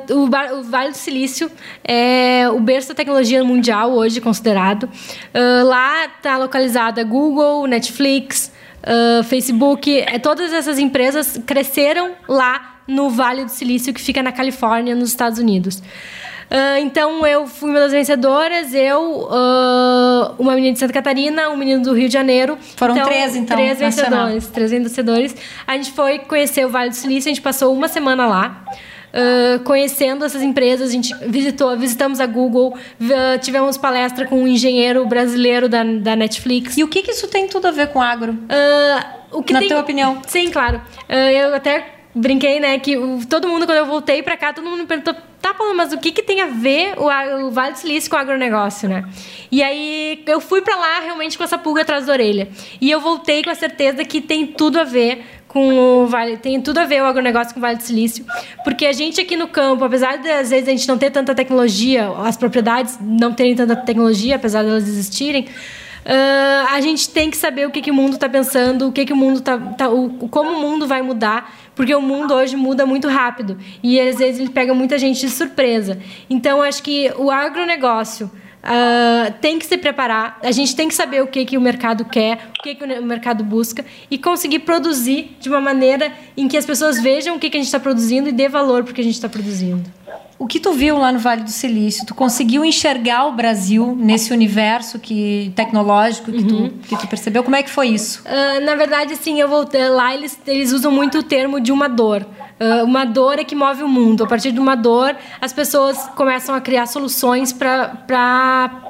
Uh, 0.09 0.15
o, 0.15 0.59
o, 0.61 0.63
Vale 0.63 0.93
do 0.93 0.97
Silício 0.97 1.51
é 1.83 2.49
o 2.49 2.61
berço 2.61 2.89
da 2.89 2.95
tecnologia 2.95 3.43
mundial 3.43 3.93
hoje 3.93 4.21
considerado. 4.21 4.85
Uh, 4.85 5.65
lá 5.65 6.07
está 6.07 6.39
localizada 6.39 7.03
Google, 7.03 7.67
Netflix, 7.67 8.53
uh, 8.85 9.25
Facebook. 9.25 10.01
É, 10.01 10.19
todas 10.19 10.53
essas 10.53 10.79
empresas 10.79 11.41
cresceram 11.45 12.13
lá 12.29 12.77
no 12.87 13.11
Vale 13.11 13.45
do 13.45 13.51
Silício, 13.51 13.93
que 13.93 14.01
fica 14.01 14.23
na 14.23 14.31
Califórnia, 14.31 14.95
nos 14.95 15.09
Estados 15.09 15.39
Unidos. 15.39 15.83
Uh, 16.55 16.79
então 16.79 17.27
eu 17.27 17.49
fui 17.49 17.71
uma 17.71 17.81
das 17.81 17.91
vencedoras, 17.91 18.73
eu, 18.73 19.23
uh, 19.23 20.35
uma 20.39 20.55
menina 20.55 20.73
de 20.73 20.79
Santa 20.79 20.93
Catarina, 20.93 21.51
um 21.51 21.57
menino 21.57 21.83
do 21.83 21.93
Rio 21.93 22.07
de 22.07 22.13
Janeiro. 22.13 22.57
Foram 22.77 22.95
então, 22.95 23.09
três, 23.09 23.35
então. 23.35 23.57
Três 23.57 23.77
vencedores. 23.81 24.47
Três 24.47 24.71
vencedores. 24.71 25.37
A 25.67 25.77
gente 25.77 25.91
foi 25.91 26.21
conhecer 26.21 26.65
o 26.65 26.69
Vale 26.69 26.91
do 26.91 26.95
Silício, 26.95 27.29
a 27.29 27.35
gente 27.35 27.43
passou 27.43 27.75
uma 27.75 27.89
semana 27.89 28.25
lá. 28.25 28.65
Uh, 29.13 29.65
conhecendo 29.65 30.25
essas 30.25 30.43
empresas, 30.43 30.91
a 30.91 30.93
gente 30.93 31.13
visitou, 31.27 31.77
visitamos 31.77 32.21
a 32.21 32.27
Google, 32.27 32.77
tivemos 33.41 33.77
palestra 33.77 34.25
com 34.25 34.41
um 34.41 34.47
engenheiro 34.47 35.05
brasileiro 35.07 35.69
da, 35.69 35.83
da 35.83 36.15
Netflix. 36.15 36.79
E 36.79 36.85
o 36.85 36.89
que, 36.89 37.03
que 37.03 37.11
isso 37.11 37.27
tem 37.27 37.49
tudo 37.49 37.67
a 37.67 37.73
ver 37.73 37.89
com 37.89 38.01
agro? 38.01 38.39
O 39.33 39.43
que 39.43 39.53
Na 39.53 39.59
tem... 39.59 39.69
tua 39.69 39.81
opinião? 39.81 40.21
Sim, 40.27 40.51
claro. 40.51 40.81
Eu 41.09 41.55
até 41.55 41.94
brinquei, 42.15 42.61
né, 42.61 42.79
que 42.79 42.97
o, 42.97 43.21
todo 43.27 43.49
mundo, 43.49 43.67
quando 43.67 43.79
eu 43.79 43.87
voltei 43.87 44.23
para 44.23 44.37
cá, 44.37 44.53
todo 44.53 44.65
mundo 44.65 44.81
me 44.81 44.87
perguntou, 44.87 45.15
tá, 45.43 45.53
Paulo, 45.53 45.75
mas 45.75 45.93
o 45.93 45.99
que, 45.99 46.13
que 46.13 46.23
tem 46.23 46.41
a 46.41 46.47
ver 46.47 46.95
o, 46.97 47.09
o 47.47 47.51
Vale 47.51 47.73
do 47.73 47.79
Silício 47.79 48.09
com 48.09 48.17
o 48.17 48.19
agronegócio, 48.19 48.89
né? 48.89 49.05
E 49.51 49.63
aí 49.63 50.23
eu 50.27 50.41
fui 50.41 50.63
para 50.63 50.77
lá 50.77 51.01
realmente 51.01 51.37
com 51.37 51.45
essa 51.45 51.59
pulga 51.59 51.83
atrás 51.83 52.07
da 52.07 52.13
orelha. 52.13 52.49
E 52.81 52.91
eu 52.91 53.01
voltei 53.01 53.43
com 53.43 53.51
a 53.51 53.55
certeza 53.55 54.05
que 54.05 54.21
tem 54.21 54.47
tudo 54.47 54.81
a 54.81 54.85
ver 54.85 55.25
com 55.49 56.03
o 56.03 56.07
Vale, 56.07 56.37
tem 56.37 56.61
tudo 56.61 56.79
a 56.79 56.85
ver 56.85 57.03
o 57.03 57.05
agronegócio 57.05 57.53
com 57.53 57.61
o 57.61 57.63
Vale 57.63 57.77
do 57.77 57.83
Silício, 57.83 58.25
porque 58.65 58.87
a 58.87 58.93
gente 58.93 59.21
aqui 59.21 59.37
no 59.37 59.47
campo, 59.47 59.85
apesar 59.85 60.19
de 60.19 60.29
às 60.29 60.51
vezes 60.51 60.69
a 60.69 60.73
gente 60.73 60.89
não 60.89 60.99
ter 60.99 61.11
tanta 61.11 61.35
tecnologia, 61.35 62.11
as 62.25 62.37
propriedades 62.37 62.99
não 63.01 63.33
terem 63.33 63.55
tanta 63.55 63.77
tecnologia, 63.77 64.37
apesar 64.37 64.65
de 64.65 64.71
existirem, 64.71 65.47
Uh, 66.05 66.69
a 66.69 66.83
gente 66.83 67.09
tem 67.09 67.31
que 67.31 67.37
saber 67.37 67.67
o 67.67 67.71
que, 67.71 67.81
que 67.81 67.91
o 67.91 67.95
mundo 67.95 68.15
está 68.15 68.29
pensando, 68.29 68.89
o 68.89 68.93
que, 68.93 69.07
que 69.07 69.13
o 69.15 69.17
mundo 69.17 69.41
tá, 69.41 69.57
tá 69.57 69.89
o, 69.89 70.29
como 70.29 70.51
o 70.51 70.61
mundo 70.61 70.87
vai 70.87 71.01
mudar, 71.01 71.51
porque 71.75 71.95
o 71.95 72.01
mundo 72.01 72.35
hoje 72.35 72.57
muda 72.57 72.87
muito 72.87 73.09
rápido 73.09 73.59
e 73.83 74.01
às 74.01 74.17
vezes 74.17 74.41
ele 74.41 74.51
pega 74.51 74.75
muita 74.75 74.99
gente 74.99 75.21
de 75.21 75.31
surpresa. 75.31 75.99
Então 76.29 76.63
acho 76.63 76.83
que 76.83 77.13
o 77.17 77.31
agronegócio 77.31 78.31
Uh, 78.65 79.31
tem 79.43 79.59
que 79.59 79.67
se 79.67 79.77
preparar, 79.77 80.39
a 80.43 80.51
gente 80.51 80.75
tem 80.75 80.89
que 80.89 80.95
saber 80.95 81.23
o 81.23 81.27
que, 81.27 81.45
que 81.45 81.59
o 81.59 81.61
mercado 81.61 82.03
quer, 82.03 82.49
o 82.59 82.63
que, 82.63 82.75
que 82.75 82.83
o 82.83 83.03
mercado 83.03 83.45
busca 83.45 83.85
e 84.11 84.17
conseguir 84.17 84.61
produzir 84.61 85.37
de 85.39 85.51
uma 85.51 85.61
maneira 85.61 86.11
em 86.35 86.49
que 86.49 86.57
as 86.57 86.65
pessoas 86.65 86.99
vejam 86.99 87.37
o 87.37 87.39
que, 87.39 87.51
que 87.51 87.59
a 87.59 87.61
gente 87.61 87.67
está 87.67 87.79
produzindo 87.79 88.27
e 88.31 88.33
dê 88.33 88.49
valor 88.49 88.83
para 88.83 88.93
o 88.93 88.95
que 88.95 89.03
a 89.03 89.05
gente 89.05 89.17
está 89.17 89.29
produzindo. 89.29 89.85
O 90.45 90.47
que 90.47 90.61
tu 90.61 90.75
viu 90.75 90.99
lá 90.99 91.11
no 91.11 91.19
Vale 91.19 91.43
do 91.43 91.51
Silício? 91.51 92.05
Tu 92.05 92.15
conseguiu 92.15 92.67
enxergar 92.67 93.25
o 93.25 93.33
Brasil 93.33 93.97
nesse 93.99 94.31
universo 94.31 94.99
que 94.99 95.51
tecnológico 95.57 96.31
que, 96.31 96.43
uhum. 96.43 96.69
tu, 96.69 96.87
que 96.87 96.99
tu 96.99 97.09
percebeu? 97.09 97.43
Como 97.43 97.57
é 97.57 97.63
que 97.63 97.71
foi 97.71 97.89
isso? 97.89 98.23
Uh, 98.27 98.63
na 98.63 98.75
verdade, 98.75 99.17
sim, 99.17 99.41
eu 99.41 99.49
voltei 99.49 99.89
lá 99.89 100.15
eles, 100.15 100.39
eles 100.47 100.71
usam 100.71 100.93
muito 100.93 101.17
o 101.17 101.23
termo 101.23 101.59
de 101.59 101.73
uma 101.73 101.89
dor. 101.89 102.27
Uh, 102.61 102.85
uma 102.85 103.07
dor 103.07 103.39
é 103.39 103.45
que 103.45 103.55
move 103.55 103.83
o 103.83 103.89
mundo. 103.89 104.23
A 104.23 104.27
partir 104.27 104.53
de 104.53 104.61
uma 104.61 104.75
dor, 104.75 105.17
as 105.41 105.51
pessoas 105.51 105.97
começam 106.15 106.55
a 106.55 106.61
criar 106.61 106.85
soluções 106.85 107.51
para 107.51 108.85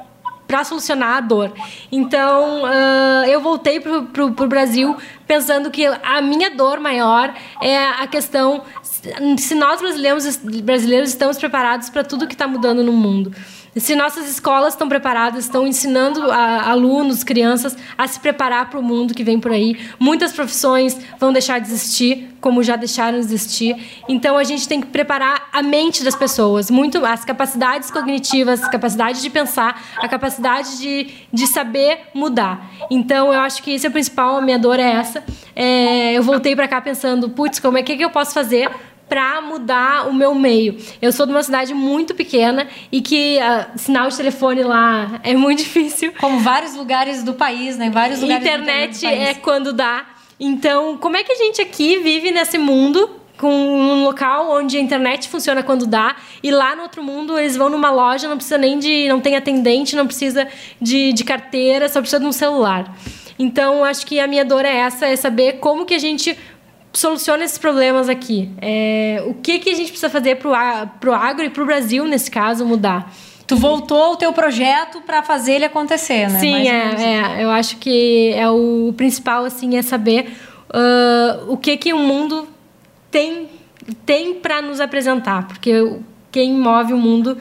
para 0.47 0.63
solucionar 0.63 1.17
a 1.17 1.21
dor. 1.21 1.51
Então, 1.91 2.63
uh, 2.63 3.25
eu 3.27 3.41
voltei 3.41 3.79
para 3.79 4.25
o 4.25 4.47
Brasil 4.47 4.95
pensando 5.25 5.71
que 5.71 5.85
a 5.85 6.21
minha 6.21 6.51
dor 6.51 6.79
maior 6.79 7.33
é 7.61 7.77
a 7.77 8.05
questão 8.05 8.61
se 9.37 9.55
nós 9.55 9.81
brasileiros, 9.81 10.37
brasileiros 10.37 11.09
estamos 11.09 11.37
preparados 11.37 11.89
para 11.89 12.03
tudo 12.03 12.27
que 12.27 12.33
está 12.33 12.47
mudando 12.47 12.83
no 12.83 12.93
mundo. 12.93 13.31
Se 13.77 13.93
nossas 13.93 14.29
escolas 14.29 14.73
estão 14.73 14.87
preparadas, 14.87 15.43
estão 15.43 15.67
ensinando 15.67 16.31
a, 16.31 16.69
alunos, 16.69 17.25
crianças 17.25 17.75
a 17.97 18.07
se 18.07 18.17
preparar 18.21 18.69
para 18.69 18.79
o 18.79 18.83
mundo 18.83 19.13
que 19.13 19.21
vem 19.21 19.37
por 19.37 19.51
aí, 19.51 19.77
muitas 19.99 20.31
profissões 20.31 20.97
vão 21.19 21.33
deixar 21.33 21.59
de 21.59 21.67
existir, 21.67 22.29
como 22.39 22.63
já 22.63 22.77
deixaram 22.77 23.19
de 23.19 23.25
existir. 23.25 23.75
Então 24.07 24.37
a 24.37 24.45
gente 24.45 24.65
tem 24.65 24.79
que 24.79 24.87
preparar 24.87 25.49
a 25.51 25.61
mente 25.61 26.05
das 26.05 26.15
pessoas, 26.15 26.71
muito 26.71 27.05
as 27.05 27.25
capacidades 27.25 27.91
cognitivas, 27.91 28.63
a 28.63 28.69
capacidade 28.69 29.21
de 29.21 29.29
pensar, 29.29 29.83
a 29.97 30.07
capacidade 30.07 30.77
de, 30.77 31.07
de 31.33 31.45
saber 31.45 31.99
mudar. 32.13 32.71
Então 32.89 33.33
eu 33.33 33.41
acho 33.41 33.61
que 33.61 33.73
esse 33.73 33.85
é 33.85 33.89
o 33.89 33.91
principal, 33.91 34.37
a 34.37 34.41
minha 34.41 34.57
dor 34.57 34.79
é 34.79 34.89
essa. 34.89 35.21
É, 35.53 36.13
eu 36.13 36.23
voltei 36.23 36.55
para 36.55 36.67
cá 36.69 36.79
pensando, 36.79 37.29
putz, 37.29 37.59
como 37.59 37.77
é 37.77 37.83
que, 37.83 37.97
que 37.97 38.05
eu 38.05 38.09
posso 38.09 38.33
fazer 38.33 38.69
para 39.15 39.39
mudar 39.39 40.09
o 40.09 40.13
meu 40.13 40.35
meio. 40.35 40.75
Eu 41.01 41.09
sou 41.13 41.25
de 41.25 41.31
uma 41.31 41.41
cidade 41.41 41.73
muito 41.73 42.13
pequena 42.13 42.67
e 42.91 42.99
que 42.99 43.37
uh, 43.37 43.79
sinal 43.79 44.09
de 44.09 44.17
telefone 44.17 44.61
lá 44.61 45.21
é 45.23 45.33
muito 45.33 45.59
difícil. 45.63 46.11
Como 46.19 46.41
vários 46.41 46.75
lugares 46.75 47.23
do 47.23 47.33
país, 47.33 47.77
né? 47.77 47.89
Vários 47.89 48.19
lugares 48.19 48.45
Internet 48.45 49.05
é 49.05 49.33
quando 49.33 49.71
dá. 49.71 50.05
Então, 50.37 50.97
como 50.97 51.15
é 51.15 51.23
que 51.23 51.31
a 51.31 51.35
gente 51.35 51.61
aqui 51.61 51.99
vive 51.99 52.29
nesse 52.29 52.57
mundo 52.57 53.09
com 53.37 53.49
um 53.49 54.03
local 54.03 54.51
onde 54.51 54.75
a 54.75 54.81
internet 54.81 55.29
funciona 55.29 55.63
quando 55.63 55.87
dá 55.87 56.17
e 56.43 56.51
lá 56.51 56.75
no 56.75 56.81
outro 56.83 57.01
mundo 57.01 57.39
eles 57.39 57.55
vão 57.55 57.69
numa 57.69 57.91
loja, 57.91 58.27
não 58.27 58.35
precisa 58.35 58.57
nem 58.57 58.77
de, 58.77 59.07
não 59.07 59.21
tem 59.21 59.37
atendente, 59.37 59.95
não 59.95 60.07
precisa 60.07 60.45
de, 60.81 61.13
de 61.13 61.23
carteira, 61.23 61.87
só 61.87 62.01
precisa 62.01 62.19
de 62.19 62.25
um 62.25 62.33
celular. 62.33 62.93
Então, 63.37 63.83
acho 63.83 64.05
que 64.05 64.19
a 64.19 64.27
minha 64.27 64.45
dor 64.45 64.63
é 64.63 64.75
essa, 64.77 65.05
é 65.07 65.15
saber 65.15 65.59
como 65.59 65.85
que 65.85 65.93
a 65.93 65.99
gente 65.99 66.37
soluciona 66.97 67.43
esses 67.43 67.57
problemas 67.57 68.09
aqui? 68.09 68.49
É, 68.61 69.23
o 69.27 69.33
que, 69.33 69.59
que 69.59 69.69
a 69.69 69.75
gente 69.75 69.91
precisa 69.91 70.09
fazer 70.09 70.35
para 70.35 71.09
o 71.09 71.13
agro 71.13 71.45
e 71.45 71.49
para 71.49 71.63
o 71.63 71.65
Brasil, 71.65 72.05
nesse 72.05 72.29
caso, 72.31 72.65
mudar? 72.65 73.13
Tu 73.47 73.55
voltou 73.55 74.01
ao 74.01 74.15
teu 74.15 74.33
projeto 74.33 75.01
para 75.01 75.21
fazer 75.21 75.53
ele 75.53 75.65
acontecer, 75.65 76.29
né? 76.29 76.39
Sim, 76.39 76.67
é, 76.67 77.39
é, 77.39 77.43
Eu 77.43 77.51
acho 77.51 77.77
que 77.77 78.31
é 78.33 78.49
o 78.49 78.91
principal, 78.97 79.45
assim, 79.45 79.77
é 79.77 79.83
saber 79.83 80.33
uh, 80.69 81.51
o 81.51 81.57
que 81.57 81.77
que 81.77 81.93
o 81.93 81.99
mundo 81.99 82.47
tem 83.11 83.47
tem 84.03 84.33
para 84.33 84.63
nos 84.63 84.79
apresentar, 84.79 85.47
porque 85.47 85.71
quem 86.31 86.53
move 86.53 86.91
o 86.91 86.97
mundo 86.97 87.37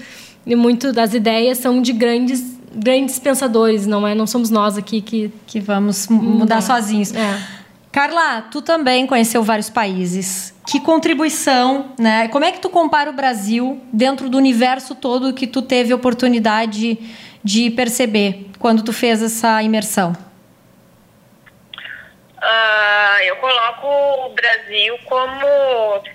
e 0.46 0.54
muito 0.54 0.92
das 0.92 1.14
ideias 1.14 1.56
são 1.56 1.80
de 1.80 1.92
grandes 1.92 2.54
grandes 2.74 3.18
pensadores, 3.18 3.86
não 3.86 4.06
é? 4.06 4.14
Não 4.14 4.26
somos 4.26 4.50
nós 4.50 4.76
aqui 4.76 5.00
que 5.00 5.32
que 5.46 5.58
vamos 5.58 6.06
mudar, 6.08 6.38
mudar 6.38 6.60
sozinhos. 6.60 7.14
É. 7.14 7.63
Carla, 7.94 8.42
tu 8.50 8.60
também 8.60 9.06
conheceu 9.06 9.40
vários 9.44 9.70
países. 9.70 10.52
Que 10.66 10.80
contribuição, 10.80 11.94
né? 11.96 12.26
Como 12.26 12.44
é 12.44 12.50
que 12.50 12.58
tu 12.58 12.68
compara 12.68 13.08
o 13.08 13.12
Brasil 13.12 13.80
dentro 13.92 14.28
do 14.28 14.36
universo 14.36 14.96
todo 14.96 15.32
que 15.32 15.46
tu 15.46 15.62
teve 15.62 15.94
oportunidade 15.94 16.98
de 17.44 17.70
perceber 17.70 18.50
quando 18.58 18.82
tu 18.82 18.92
fez 18.92 19.22
essa 19.22 19.62
imersão? 19.62 20.12
Uh, 21.62 23.22
eu 23.26 23.36
coloco 23.36 23.86
o 24.26 24.30
Brasil 24.30 24.98
como 25.04 25.46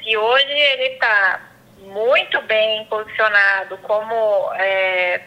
se 0.03 0.17
hoje 0.17 0.51
ele 0.51 0.95
está 0.95 1.39
muito 1.85 2.41
bem 2.41 2.83
posicionado 2.89 3.77
como 3.77 4.51
é, 4.55 5.21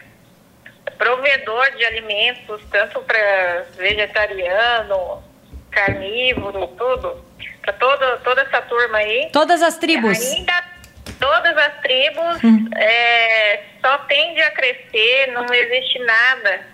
provedor 0.99 1.71
de 1.75 1.83
alimentos, 1.83 2.61
tanto 2.69 2.99
para 3.01 3.65
vegetariano, 3.75 5.32
carnívoro, 5.73 6.67
tudo, 6.67 7.25
para 7.61 7.73
toda, 7.73 8.17
toda 8.17 8.41
essa 8.41 8.61
turma 8.61 8.97
aí. 8.97 9.29
Todas 9.31 9.61
as 9.61 9.77
tribos. 9.77 10.19
Ainda 10.19 10.73
todas 11.19 11.57
as 11.57 11.81
tribos 11.81 12.43
hum. 12.43 12.69
é, 12.75 13.63
só 13.81 13.97
tende 13.99 14.41
a 14.41 14.51
crescer, 14.51 15.31
não 15.31 15.45
existe 15.53 15.99
nada 15.99 16.67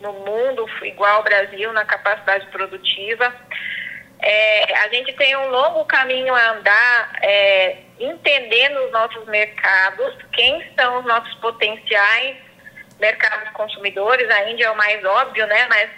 no 0.00 0.12
mundo 0.12 0.66
igual 0.82 1.18
ao 1.18 1.22
Brasil 1.22 1.72
na 1.72 1.84
capacidade 1.84 2.46
produtiva. 2.48 3.32
É, 4.20 4.78
a 4.78 4.88
gente 4.88 5.12
tem 5.14 5.36
um 5.36 5.48
longo 5.48 5.84
caminho 5.84 6.34
a 6.34 6.50
andar 6.50 7.12
é, 7.22 7.76
entendendo 7.98 8.84
os 8.84 8.92
nossos 8.92 9.24
mercados, 9.26 10.16
quem 10.32 10.64
são 10.76 10.98
os 10.98 11.04
nossos 11.04 11.34
potenciais 11.36 12.36
mercados 13.00 13.50
consumidores. 13.50 14.28
A 14.30 14.50
Índia 14.50 14.66
é 14.66 14.70
o 14.70 14.76
mais 14.76 15.04
óbvio, 15.04 15.46
né? 15.46 15.66
Mas 15.68 15.90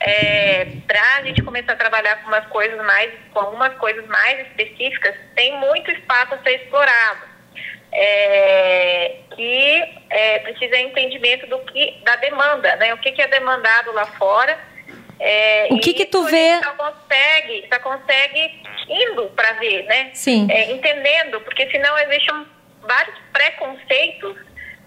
é, 0.00 0.66
para 0.86 1.16
a 1.16 1.22
gente 1.22 1.42
começar 1.42 1.72
a 1.72 1.76
trabalhar 1.76 2.22
com 2.22 2.28
umas 2.28 2.46
coisas 2.46 2.76
mais, 2.84 3.10
com 3.32 3.40
algumas 3.40 3.74
coisas 3.74 4.06
mais 4.06 4.46
específicas, 4.48 5.14
tem 5.34 5.58
muito 5.58 5.90
espaço 5.90 6.34
a 6.34 6.38
ser 6.38 6.62
explorado. 6.62 7.34
É, 7.96 9.18
que 9.30 9.84
é, 10.10 10.40
precisa 10.40 10.76
entendimento 10.78 11.46
do 11.46 11.60
que 11.60 12.00
da 12.04 12.16
demanda, 12.16 12.74
né? 12.76 12.92
O 12.92 12.98
que, 12.98 13.12
que 13.12 13.22
é 13.22 13.28
demandado 13.28 13.92
lá 13.92 14.04
fora. 14.06 14.58
É, 15.20 15.68
o 15.70 15.78
que 15.78 15.94
que 15.94 16.04
tu 16.04 16.24
vê? 16.24 16.60
Só 16.60 16.72
consegue, 16.72 17.68
só 17.72 17.78
consegue 17.78 18.62
indo 18.88 19.26
para 19.36 19.52
ver, 19.52 19.84
né? 19.84 20.10
Sim. 20.12 20.48
É, 20.50 20.72
entendendo, 20.72 21.40
porque 21.42 21.70
senão 21.70 21.96
existem 21.98 22.46
vários 22.82 23.16
preconceitos 23.32 24.36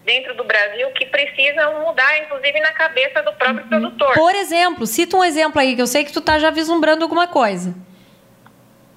dentro 0.07 0.33
do 0.35 0.45
Brasil 0.45 0.89
que 0.91 1.05
precisam 1.05 1.81
mudar, 1.85 2.17
inclusive 2.19 2.59
na 2.61 2.71
cabeça 2.71 3.21
do 3.21 3.33
próprio 3.33 3.63
uhum. 3.63 3.69
produtor. 3.69 4.13
Por 4.13 4.33
exemplo, 4.33 4.87
cita 4.87 5.17
um 5.17 5.23
exemplo 5.23 5.59
aí, 5.59 5.75
que 5.75 5.81
eu 5.81 5.85
sei 5.85 6.05
que 6.05 6.13
tu 6.13 6.19
está 6.19 6.39
já 6.39 6.49
vislumbrando 6.49 7.03
alguma 7.03 7.27
coisa. 7.27 7.75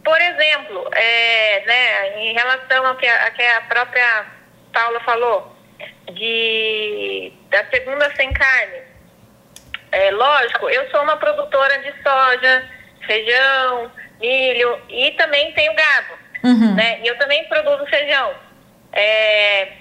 Por 0.04 0.20
exemplo, 0.20 0.88
é, 0.94 1.66
né, 1.66 2.22
em 2.22 2.32
relação 2.32 2.86
ao 2.86 2.96
que 2.96 3.06
a, 3.06 3.26
a, 3.26 3.30
que 3.32 3.42
a 3.42 3.60
própria 3.62 4.26
Paula 4.72 5.00
falou, 5.00 5.56
de, 6.14 7.32
da 7.50 7.64
segunda 7.66 8.14
sem 8.14 8.32
carne. 8.32 8.78
É, 9.90 10.12
lógico, 10.12 10.70
eu 10.70 10.88
sou 10.90 11.02
uma 11.02 11.16
produtora 11.16 11.76
de 11.80 11.92
soja, 12.04 12.70
feijão, 13.04 13.90
milho 14.20 14.80
e 14.88 15.10
também 15.12 15.52
tenho 15.54 15.74
gado. 15.74 16.14
Uhum. 16.44 16.76
Né? 16.76 17.00
E 17.02 17.08
eu 17.08 17.18
também 17.18 17.44
produzo 17.48 17.84
feijão. 17.86 18.32
É, 18.92 19.80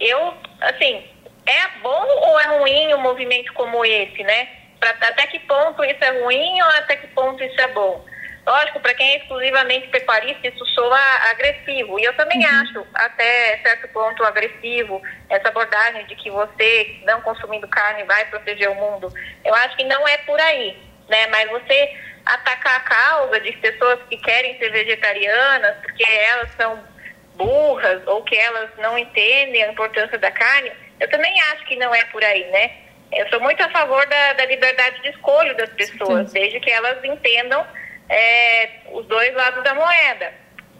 eu, 0.00 0.34
assim, 0.60 1.04
é 1.46 1.78
bom 1.82 2.06
ou 2.28 2.40
é 2.40 2.58
ruim 2.58 2.94
um 2.94 3.00
movimento 3.00 3.52
como 3.52 3.84
esse, 3.84 4.22
né? 4.22 4.48
Pra, 4.80 4.90
até 4.90 5.26
que 5.26 5.38
ponto 5.40 5.84
isso 5.84 6.02
é 6.02 6.22
ruim 6.22 6.62
ou 6.62 6.68
até 6.68 6.96
que 6.96 7.06
ponto 7.08 7.42
isso 7.42 7.60
é 7.60 7.68
bom? 7.68 8.04
Lógico, 8.46 8.80
para 8.80 8.92
quem 8.94 9.14
é 9.14 9.16
exclusivamente 9.18 9.88
pecuarista, 9.88 10.46
isso 10.46 10.66
soa 10.66 11.00
agressivo. 11.30 11.98
E 11.98 12.04
eu 12.04 12.14
também 12.14 12.44
uhum. 12.44 12.60
acho, 12.60 12.86
até 12.92 13.58
certo 13.62 13.88
ponto, 13.88 14.22
agressivo, 14.22 15.00
essa 15.30 15.48
abordagem 15.48 16.04
de 16.06 16.14
que 16.14 16.30
você, 16.30 17.00
não 17.04 17.22
consumindo 17.22 17.66
carne, 17.68 18.04
vai 18.04 18.26
proteger 18.26 18.68
o 18.68 18.74
mundo. 18.74 19.10
Eu 19.44 19.54
acho 19.54 19.74
que 19.76 19.84
não 19.84 20.06
é 20.06 20.18
por 20.18 20.38
aí, 20.38 20.76
né? 21.08 21.26
Mas 21.28 21.48
você 21.50 21.96
atacar 22.26 22.76
a 22.76 22.80
causa 22.80 23.40
de 23.40 23.52
pessoas 23.52 23.98
que 24.10 24.16
querem 24.18 24.58
ser 24.58 24.70
vegetarianas, 24.70 25.76
porque 25.82 26.04
elas 26.04 26.50
são 26.52 26.93
burras 27.36 28.02
ou 28.06 28.22
que 28.22 28.36
elas 28.36 28.70
não 28.78 28.96
entendem 28.96 29.62
a 29.62 29.72
importância 29.72 30.18
da 30.18 30.30
carne, 30.30 30.72
eu 31.00 31.08
também 31.10 31.38
acho 31.52 31.64
que 31.66 31.76
não 31.76 31.94
é 31.94 32.04
por 32.06 32.22
aí, 32.22 32.44
né? 32.50 32.70
Eu 33.12 33.28
sou 33.28 33.40
muito 33.40 33.62
a 33.62 33.70
favor 33.70 34.06
da, 34.06 34.32
da 34.34 34.46
liberdade 34.46 35.00
de 35.02 35.10
escolha 35.10 35.54
das 35.54 35.70
pessoas, 35.70 36.30
Sim. 36.30 36.40
desde 36.40 36.60
que 36.60 36.70
elas 36.70 37.02
entendam 37.04 37.64
é, 38.08 38.70
os 38.90 39.06
dois 39.06 39.34
lados 39.34 39.62
da 39.62 39.74
moeda. 39.74 40.32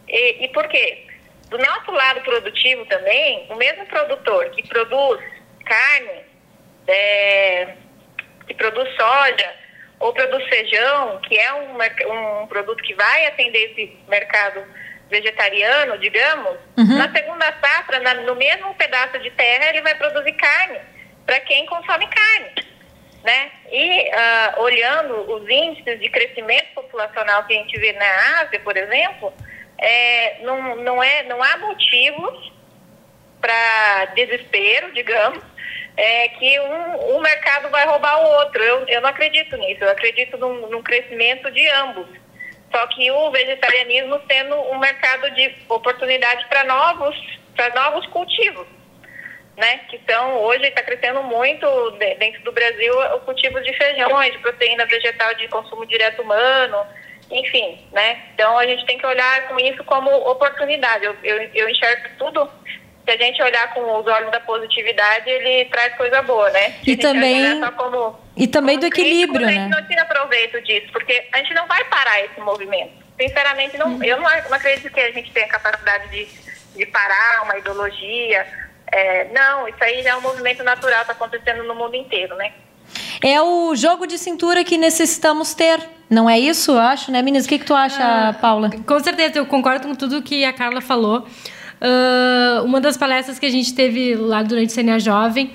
E, 0.09 0.45
e 0.45 0.49
por 0.49 0.67
quê? 0.69 1.07
Do 1.49 1.59
nosso 1.59 1.91
lado 1.93 2.21
produtivo 2.23 2.85
também, 2.87 3.47
o 3.51 3.57
mesmo 3.57 3.87
produtor 3.87 4.51
que 4.51 4.67
produz 4.69 5.23
carne, 5.65 6.25
é, 6.89 7.75
que 8.47 8.55
produz 8.55 8.89
soja, 8.97 9.55
ou 10.01 10.13
produz 10.13 10.45
feijão, 10.49 11.21
que 11.21 11.39
é 11.39 11.53
um, 11.55 12.43
um 12.43 12.47
produto 12.47 12.83
que 12.83 12.95
vai 12.95 13.27
atender 13.27 13.71
esse 13.71 13.97
mercado 14.09 14.65
vegetariano, 15.09 15.99
digamos, 15.99 16.57
uhum. 16.77 16.99
na 16.99 17.11
segunda 17.13 17.47
safra, 17.61 18.01
na, 18.01 18.15
no 18.15 18.35
mesmo 18.35 18.75
pedaço 18.75 19.19
de 19.19 19.31
terra, 19.31 19.71
ele 19.71 19.83
vai 19.83 19.95
produzir 19.95 20.33
carne 20.33 20.79
para 21.27 21.41
quem 21.41 21.67
consome 21.67 22.07
carne. 22.07 22.65
Né? 23.23 23.51
E 23.73 24.11
uh, 24.11 24.61
olhando 24.61 25.33
os 25.33 25.49
índices 25.49 25.99
de 25.99 26.11
crescimento 26.11 26.75
populacional 26.75 27.45
que 27.45 27.55
a 27.55 27.57
gente 27.57 27.79
vê 27.79 27.93
na 27.93 28.41
Ásia, 28.41 28.61
por 28.61 28.77
exemplo, 28.77 29.33
é, 29.79 30.39
não, 30.43 30.77
não, 30.77 31.03
é, 31.03 31.23
não 31.23 31.43
há 31.43 31.57
motivos 31.57 32.53
para 33.41 34.07
desespero, 34.15 34.93
digamos, 34.93 35.43
é, 35.97 36.29
que 36.29 36.61
um, 36.61 37.17
um 37.17 37.21
mercado 37.21 37.71
vai 37.71 37.87
roubar 37.87 38.21
o 38.21 38.29
outro. 38.41 38.63
Eu, 38.63 38.87
eu 38.89 39.01
não 39.01 39.09
acredito 39.09 39.57
nisso, 39.57 39.85
eu 39.85 39.91
acredito 39.91 40.37
num, 40.37 40.69
num 40.69 40.83
crescimento 40.83 41.51
de 41.51 41.67
ambos. 41.69 42.07
Só 42.75 42.85
que 42.89 43.09
o 43.09 43.31
vegetarianismo 43.31 44.21
sendo 44.29 44.57
um 44.73 44.79
mercado 44.81 45.31
de 45.31 45.55
oportunidade 45.69 46.45
para 46.49 46.65
novos, 46.65 47.17
para 47.55 47.73
novos 47.73 48.05
cultivos, 48.09 48.67
né? 49.57 49.79
Que 49.89 50.01
são 50.11 50.43
hoje 50.43 50.65
está 50.65 50.83
crescendo 50.83 51.23
muito 51.23 51.93
dentro 52.19 52.43
do 52.43 52.51
Brasil 52.51 52.93
o 53.15 53.21
cultivo 53.21 53.61
de 53.61 53.73
feijões, 53.75 54.33
de 54.33 54.39
proteína 54.39 54.85
vegetal 54.87 55.33
de 55.37 55.47
consumo 55.47 55.87
direto 55.87 56.23
humano, 56.23 56.85
enfim, 57.31 57.87
né? 57.93 58.25
Então 58.35 58.59
a 58.59 58.67
gente 58.67 58.85
tem 58.87 58.99
que 58.99 59.07
olhar 59.07 59.47
com 59.47 59.61
isso 59.61 59.85
como 59.85 60.11
oportunidade. 60.29 61.05
Eu, 61.05 61.17
eu, 61.23 61.51
eu 61.55 61.69
enxergo 61.69 62.09
tudo 62.19 62.51
se 63.05 63.11
a 63.11 63.17
gente 63.19 63.43
olhar 63.43 63.73
com 63.75 63.81
os 63.99 64.07
olhos 64.07 64.31
da 64.31 64.41
positividade, 64.41 65.29
ele 65.29 65.67
traz 65.67 65.95
coisa 65.95 66.23
boa, 66.23 66.49
né? 66.51 66.71
Se 66.83 66.93
e 66.93 66.97
também 66.97 67.61
como, 67.73 68.19
e 68.37 68.47
também 68.47 68.79
do 68.79 68.87
equilíbrio, 68.87 69.45
crítico, 69.45 69.47
né? 69.47 69.59
A 69.59 69.69
gente 69.69 69.81
não 69.81 69.89
tira 69.89 70.05
proveito 70.07 70.61
disso, 70.63 70.87
porque 70.91 71.27
a 71.33 71.39
gente 71.39 71.53
não 71.53 71.67
vai 71.67 71.85
parar 71.85 72.25
esse 72.25 72.41
movimento. 72.41 72.93
Sinceramente, 73.21 73.77
não, 73.77 74.03
eu 74.03 74.17
não, 74.17 74.25
não 74.25 74.55
acredito 74.55 74.93
que 74.93 75.01
a 75.01 75.13
gente 75.13 75.31
tenha 75.33 75.47
capacidade 75.47 76.09
de, 76.09 76.27
de 76.77 76.87
parar 76.87 77.43
uma 77.45 77.59
ideologia. 77.59 78.47
É, 78.91 79.25
não, 79.33 79.69
isso 79.69 79.83
aí 79.83 80.03
já 80.03 80.11
é 80.11 80.17
um 80.17 80.23
movimento 80.23 80.65
natural, 80.65 81.03
está 81.03 81.13
acontecendo 81.13 81.63
no 81.65 81.75
mundo 81.75 81.95
inteiro, 81.95 82.35
né? 82.37 82.53
É 83.23 83.41
o 83.41 83.75
jogo 83.77 84.07
de 84.07 84.19
cintura 84.19 84.65
que 84.65 84.79
necessitamos 84.79 85.55
ter. 85.55 85.81
Não 86.09 86.29
é 86.29 86.39
isso, 86.39 86.73
eu 86.73 86.81
acho, 86.81 87.11
né, 87.11 87.23
meninas? 87.23 87.47
O 87.47 87.49
que, 87.49 87.59
que 87.59 87.65
tu 87.65 87.75
acha, 87.75 88.03
ah, 88.03 88.33
Paula? 88.35 88.71
Com 88.87 89.01
certeza, 89.01 89.39
eu 89.39 89.47
concordo 89.47 89.89
com 89.89 89.95
tudo 89.95 90.23
que 90.23 90.45
a 90.45 90.53
Carla 90.53 90.81
falou. 90.81 91.27
Uh, 91.81 92.65
uma 92.65 92.81
das 92.81 92.97
palestras 92.97 93.39
que 93.39 93.47
a 93.47 93.51
gente 93.51 93.75
teve 93.75 94.15
lá 94.15 94.43
durante 94.43 94.71
o 94.71 94.75
CNA 94.75 94.99
Jovem 94.99 95.51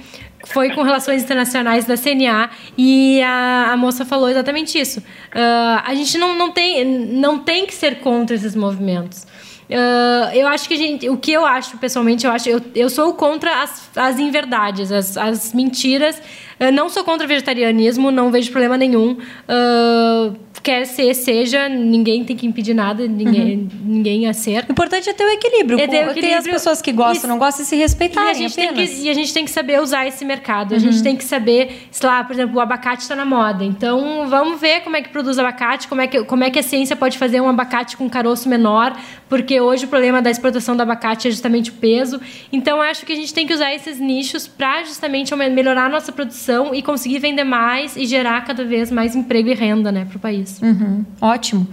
foi 0.46 0.70
com 0.72 0.84
relações 0.84 1.24
internacionais 1.24 1.86
da 1.86 1.98
CNA 1.98 2.50
e 2.78 3.22
a, 3.22 3.72
a 3.74 3.78
moça 3.78 4.06
falou 4.06 4.30
exatamente 4.30 4.80
isso. 4.80 5.00
Uh, 5.00 5.82
a 5.84 5.94
gente 5.96 6.18
não, 6.18 6.38
não, 6.38 6.52
tem, 6.52 6.86
não 6.86 7.40
tem 7.40 7.66
que 7.66 7.74
ser 7.74 8.00
contra 8.00 8.36
esses 8.36 8.56
movimentos. 8.56 9.28
Uh, 9.70 10.34
eu 10.34 10.48
acho 10.48 10.68
que 10.68 10.74
a 10.74 10.78
gente, 10.78 11.08
o 11.10 11.18
que 11.18 11.32
eu 11.32 11.46
acho 11.46 11.78
pessoalmente, 11.78 12.26
eu 12.26 12.32
acho, 12.32 12.50
eu, 12.50 12.60
eu 12.74 12.90
sou 12.90 13.14
contra 13.14 13.62
as, 13.62 13.90
as 13.96 14.18
inverdades, 14.18 14.92
as, 14.92 15.16
as 15.16 15.54
mentiras. 15.54 16.20
Eu 16.60 16.72
não 16.72 16.90
sou 16.90 17.04
contra 17.04 17.26
o 17.26 17.28
vegetarianismo, 17.28 18.10
não 18.10 18.32
vejo 18.32 18.50
problema 18.50 18.78
nenhum. 18.78 19.12
Uh, 19.12 20.36
quer 20.62 20.86
ser, 20.86 21.14
seja, 21.14 21.70
ninguém 21.70 22.24
tem 22.24 22.36
que 22.36 22.46
impedir 22.46 22.74
nada, 22.74 23.08
ninguém, 23.08 23.58
uhum. 23.58 23.70
ninguém 23.86 24.28
a 24.28 24.34
ser. 24.34 24.66
O 24.68 24.72
importante 24.72 25.10
é 25.10 25.14
ter 25.14 25.24
o 25.24 25.30
equilíbrio. 25.30 25.80
É 25.80 25.88
ter 25.88 25.98
o 25.98 26.12
equilíbrio. 26.12 26.22
Tem 26.22 26.34
as 26.36 26.44
pessoas 26.46 26.82
que 26.82 26.92
gostam, 26.92 27.14
Isso. 27.14 27.28
não 27.28 27.38
gostam 27.38 27.66
se 27.66 27.76
respeitar. 27.76 28.26
E 28.26 28.30
a, 28.30 28.34
gente 28.34 28.56
tem 28.56 28.74
que, 28.74 28.82
e 28.82 29.10
a 29.10 29.14
gente 29.14 29.34
tem 29.34 29.46
que 29.46 29.52
saber 29.52 29.82
usar 29.82 30.08
esse 30.08 30.24
mercado. 30.26 30.74
A 30.74 30.76
uhum. 30.76 30.80
gente 30.80 31.02
tem 31.04 31.16
que 31.16 31.24
saber, 31.24 31.88
sei 31.92 32.10
lá, 32.10 32.24
por 32.24 32.34
exemplo, 32.34 32.58
o 32.58 32.60
abacate 32.60 33.04
está 33.04 33.16
na 33.16 33.26
moda. 33.26 33.64
Então, 33.64 34.28
vamos 34.28 34.60
ver 34.60 34.82
como 34.82 34.96
é 34.96 35.02
que 35.02 35.10
produz 35.10 35.40
abacate, 35.40 35.88
como 35.88 36.02
é 36.02 36.08
que, 36.08 36.24
como 36.24 36.44
é 36.44 36.50
que 36.50 36.60
a 36.60 36.64
ciência 36.64 36.96
pode 36.96 37.18
fazer 37.18 37.42
um 37.42 37.50
abacate 37.50 37.96
com 37.96 38.10
caroço 38.10 38.50
menor, 38.50 38.98
porque 39.28 39.60
hoje 39.62 39.86
o 39.86 39.88
problema 39.88 40.22
da 40.22 40.30
exportação 40.30 40.76
do 40.76 40.82
abacate 40.82 41.28
é 41.28 41.32
justamente 41.32 41.70
o 41.70 41.74
peso. 41.74 42.20
Então, 42.52 42.82
acho 42.82 43.06
que 43.06 43.14
a 43.14 43.16
gente 43.16 43.34
tem 43.34 43.46
que 43.46 43.54
usar 43.54 43.74
esses 43.74 44.00
nichos 44.00 44.48
para 44.48 44.84
justamente 44.84 45.36
melhorar 45.36 45.86
a 45.86 45.90
nossa 45.90 46.12
produção 46.12 46.74
e 46.74 46.82
conseguir 46.82 47.20
vender 47.20 47.44
mais 47.44 47.96
e 47.96 48.06
gerar 48.06 48.44
cada 48.46 48.66
vez 48.66 48.92
mais 48.92 49.16
emprego 49.16 49.50
e 49.50 49.54
renda 49.54 49.92
né, 49.92 50.06
para 50.06 50.18
o 50.18 50.20
país. 50.20 50.49
Uhum. 50.62 51.06
Ótimo. 51.22 51.68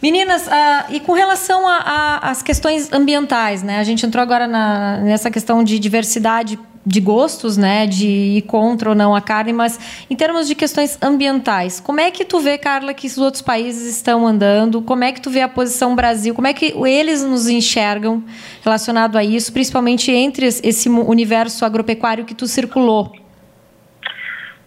Meninas, 0.00 0.46
uh, 0.46 0.90
e 0.90 1.00
com 1.00 1.12
relação 1.12 1.64
às 1.66 2.40
questões 2.40 2.92
ambientais, 2.92 3.64
né? 3.64 3.80
A 3.80 3.82
gente 3.82 4.06
entrou 4.06 4.22
agora 4.22 4.46
na, 4.46 4.98
nessa 4.98 5.28
questão 5.28 5.64
de 5.64 5.78
diversidade 5.78 6.58
de 6.88 7.00
gostos, 7.00 7.58
né, 7.58 7.86
de 7.86 8.08
ir 8.08 8.42
contra 8.42 8.88
ou 8.88 8.94
não 8.94 9.14
a 9.14 9.20
carne, 9.20 9.52
mas 9.52 9.78
em 10.08 10.16
termos 10.16 10.48
de 10.48 10.54
questões 10.54 10.96
ambientais, 11.02 11.80
como 11.80 12.00
é 12.00 12.10
que 12.10 12.24
tu 12.24 12.40
vê, 12.40 12.56
Carla, 12.56 12.94
que 12.94 13.06
os 13.06 13.18
outros 13.18 13.42
países 13.42 13.94
estão 13.94 14.26
andando? 14.26 14.80
Como 14.80 15.04
é 15.04 15.12
que 15.12 15.20
tu 15.20 15.28
vê 15.28 15.42
a 15.42 15.48
posição 15.48 15.94
Brasil? 15.94 16.34
Como 16.34 16.46
é 16.46 16.54
que 16.54 16.74
eles 16.86 17.22
nos 17.22 17.46
enxergam 17.46 18.24
relacionado 18.64 19.18
a 19.18 19.24
isso, 19.24 19.52
principalmente 19.52 20.10
entre 20.10 20.46
esse 20.46 20.88
universo 20.88 21.62
agropecuário 21.64 22.24
que 22.24 22.34
tu 22.34 22.46
circulou? 22.46 23.12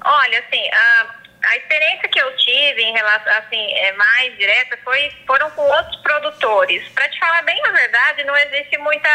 Olha, 0.04 0.40
assim, 0.40 0.62
a 0.72 1.21
a 1.52 1.58
experiência 1.58 2.08
que 2.08 2.22
eu 2.22 2.36
tive 2.38 2.82
em 2.82 2.94
relação, 2.94 3.34
assim, 3.34 3.74
é, 3.74 3.92
mais 3.94 4.38
direta 4.38 4.78
foi, 4.86 5.12
foram 5.28 5.52
com 5.52 5.62
outros 5.62 5.98
produtores. 5.98 6.88
Para 6.90 7.10
te 7.10 7.20
falar 7.20 7.42
bem 7.42 7.62
a 7.66 7.72
verdade, 7.72 8.24
não 8.24 8.38
existe 8.38 8.78
muita 8.78 9.10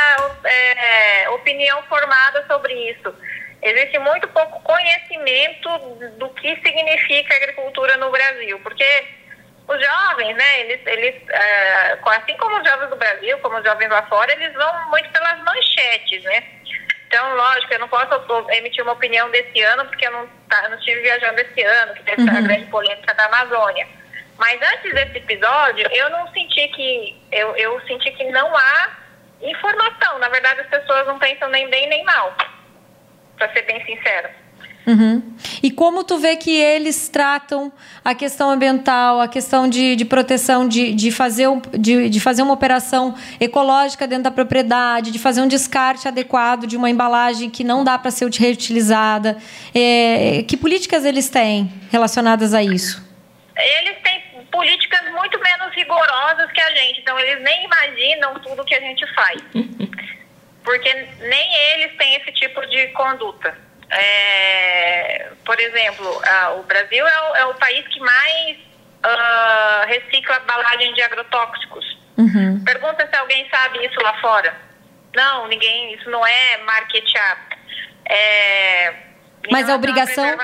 é, 0.45 1.31
opinião 1.31 1.83
formada 1.85 2.45
sobre 2.47 2.75
isso. 2.91 3.15
Existe 3.63 3.99
muito 4.01 4.29
pouco 4.29 4.61
conhecimento 4.61 5.79
do 6.19 6.29
que 6.31 6.57
significa 6.57 7.37
agricultura 7.37 7.97
no 7.97 8.11
Brasil, 8.11 8.61
porque 8.61 8.85
os 9.67 9.81
jovens, 9.85 10.37
né, 10.37 10.61
eles, 10.61 10.87
eles 10.87 11.15
é, 11.31 11.99
assim 12.05 12.37
como 12.37 12.59
os 12.59 12.69
jovens 12.69 12.91
do 12.91 12.97
Brasil, 12.97 13.39
como 13.39 13.57
os 13.57 13.65
jovens 13.65 13.89
lá 13.89 14.03
fora, 14.03 14.31
eles 14.33 14.53
vão 14.53 14.91
muito 14.91 15.09
pelas 15.11 15.39
manchetes, 15.43 16.23
né? 16.23 16.45
Então, 17.09 17.35
lógico, 17.35 17.73
eu 17.73 17.79
não 17.79 17.89
posso 17.89 18.51
emitir 18.51 18.85
uma 18.85 18.93
opinião 18.93 19.31
desse 19.31 19.63
ano, 19.63 19.87
porque 19.87 20.07
eu 20.07 20.13
não, 20.13 20.29
tá, 20.49 20.65
eu 20.65 20.71
não 20.71 20.79
estive 20.79 21.01
viajando 21.01 21.41
esse 21.41 21.63
ano, 21.63 21.95
que 21.95 22.03
teve 22.05 22.23
uhum. 22.23 22.37
a 22.37 22.41
grande 22.41 22.67
polêmica 22.67 23.15
da 23.15 23.27
Amazônia. 23.27 23.87
Mas 24.39 24.61
antes 24.61 24.93
desse 24.93 25.19
episódio, 25.19 25.89
eu 25.91 26.11
não 26.11 26.31
senti 26.33 26.69
que. 26.69 27.23
Eu, 27.33 27.57
eu 27.57 27.81
senti 27.87 28.11
que 28.13 28.25
não 28.25 28.55
há 28.55 28.91
informação. 29.41 30.19
Na 30.19 30.29
verdade, 30.29 30.61
as 30.61 30.69
pessoas 30.69 31.07
não 31.07 31.19
pensam 31.19 31.49
nem 31.49 31.69
bem 31.71 31.89
nem 31.89 32.05
mal. 32.05 32.35
Para 33.37 33.53
ser 33.53 33.63
bem 33.63 33.85
sincera. 33.85 34.35
Uhum. 34.87 35.21
E 35.61 35.71
como 35.71 36.05
tu 36.05 36.17
vê 36.17 36.37
que 36.37 36.51
eles 36.57 37.09
tratam 37.09 37.73
a 38.05 38.15
questão 38.15 38.51
ambiental, 38.51 39.21
a 39.21 39.27
questão 39.27 39.69
de, 39.69 39.97
de 39.97 40.05
proteção, 40.05 40.69
de, 40.69 40.95
de, 40.95 41.11
fazer, 41.11 41.49
de, 41.77 42.09
de 42.09 42.21
fazer 42.21 42.43
uma 42.43 42.55
operação 42.55 43.15
ecológica 43.41 44.07
dentro 44.07 44.25
da 44.25 44.31
propriedade, 44.31 45.11
de 45.11 45.19
fazer 45.19 45.41
um 45.41 45.49
descarte 45.49 46.07
adequado 46.07 46.67
de 46.67 46.77
uma 46.77 46.89
embalagem 46.89 47.51
que 47.51 47.65
não 47.65 47.83
dá 47.83 47.99
para 47.99 48.13
ser 48.13 48.31
reutilizada. 48.31 49.37
É, 49.75 50.45
que 50.47 50.57
políticas 50.57 51.05
eles 51.05 51.29
têm 51.29 51.73
relacionadas 51.91 52.55
a 52.55 52.63
isso? 52.63 53.05
Eles 53.57 53.97
têm 54.05 54.23
políticas 54.53 55.01
muito 55.13 55.39
menos 55.41 55.75
rigorosas 55.75 56.51
que 56.53 56.61
a 56.61 56.71
gente, 56.77 57.01
então 57.01 57.19
eles 57.19 57.43
nem 57.43 57.65
imaginam 57.65 58.35
tudo 58.39 58.65
que 58.65 58.75
a 58.75 58.81
gente 58.81 59.05
faz. 59.15 59.43
Porque 60.63 60.93
nem 61.21 61.55
eles 61.73 61.97
têm 61.97 62.15
esse 62.17 62.33
tipo 62.33 62.65
de 62.67 62.89
conduta. 62.89 63.66
É, 63.97 65.33
por 65.45 65.59
exemplo, 65.59 66.23
a, 66.23 66.51
o 66.51 66.63
Brasil 66.65 67.07
é 67.07 67.23
o, 67.23 67.37
é 67.37 67.45
o, 67.47 67.55
país 67.55 67.87
que 67.89 67.99
mais 68.01 68.59
uh, 68.59 69.87
recicla 69.87 70.39
embalagem 70.43 70.93
de 70.93 71.03
agrotóxicos. 71.03 71.99
Uhum. 72.19 72.63
Pergunta 72.63 73.09
se 73.09 73.17
alguém 73.17 73.49
sabe 73.49 73.85
isso 73.87 73.99
lá 74.03 74.21
fora. 74.21 74.55
Não, 75.15 75.49
ninguém, 75.49 75.95
isso 75.95 76.11
não 76.11 76.27
é 76.27 76.59
market 76.59 77.09
up. 77.33 77.57
É, 78.05 78.95
Mas 79.51 79.69
a 79.71 79.75
obrigação. 79.75 80.37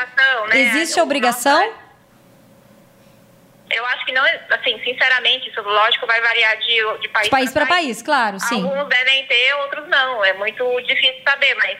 Né? 0.48 0.58
Existe 0.58 0.98
a 0.98 1.02
obrigação? 1.02 1.74
Eu 3.70 3.86
acho 3.86 4.04
que 4.04 4.12
não, 4.12 4.24
assim, 4.50 4.78
sinceramente, 4.82 5.48
isso 5.48 5.60
lógico 5.62 6.06
vai 6.06 6.20
variar 6.20 6.56
de, 6.58 6.98
de 7.00 7.08
país, 7.08 7.28
país 7.28 7.52
para 7.52 7.66
país. 7.66 7.86
país. 7.86 8.02
claro, 8.02 8.38
sim. 8.40 8.62
Alguns 8.62 8.88
devem 8.88 9.26
ter, 9.26 9.54
outros 9.56 9.88
não. 9.88 10.24
É 10.24 10.32
muito 10.34 10.80
difícil 10.82 11.22
saber, 11.24 11.54
mas 11.56 11.78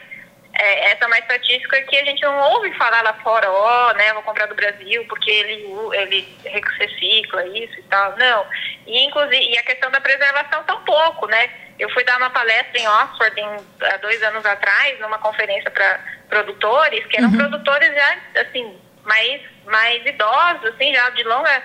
é, 0.55 0.93
essa 0.93 1.05
é 1.05 1.07
uma 1.07 1.19
estatística 1.19 1.81
que 1.83 1.97
a 1.97 2.05
gente 2.05 2.23
não 2.23 2.39
ouve 2.53 2.73
falar 2.75 3.03
lá 3.03 3.15
fora, 3.15 3.51
ó, 3.51 3.91
oh, 3.91 3.95
né, 3.95 4.13
vou 4.13 4.23
comprar 4.23 4.47
do 4.47 4.55
Brasil 4.55 5.05
porque 5.09 5.31
ele, 5.31 5.67
ele 5.95 6.39
recicla 6.45 7.47
isso 7.47 7.79
e 7.79 7.83
tal. 7.85 8.17
Não. 8.17 8.47
E, 8.87 9.05
inclusive, 9.05 9.51
e 9.51 9.59
a 9.59 9.63
questão 9.65 9.91
da 9.91 10.01
preservação 10.01 10.63
tampouco, 10.65 11.27
né? 11.27 11.51
Eu 11.79 11.89
fui 11.91 12.05
dar 12.05 12.19
uma 12.19 12.31
palestra 12.31 12.79
em 12.79 12.87
Oxford 12.87 13.41
em, 13.41 13.57
há 13.87 13.97
dois 13.97 14.23
anos 14.23 14.45
atrás, 14.45 15.01
numa 15.01 15.19
conferência 15.19 15.71
para 15.71 16.01
produtores, 16.29 17.05
que 17.07 17.17
eram 17.17 17.31
uhum. 17.31 17.39
produtores 17.39 17.95
já, 17.95 18.17
assim, 18.43 18.79
mais, 19.05 19.41
mais 19.65 20.05
idosos, 20.05 20.67
assim, 20.67 20.95
já 20.95 21.11
de 21.11 21.23
longa 21.25 21.63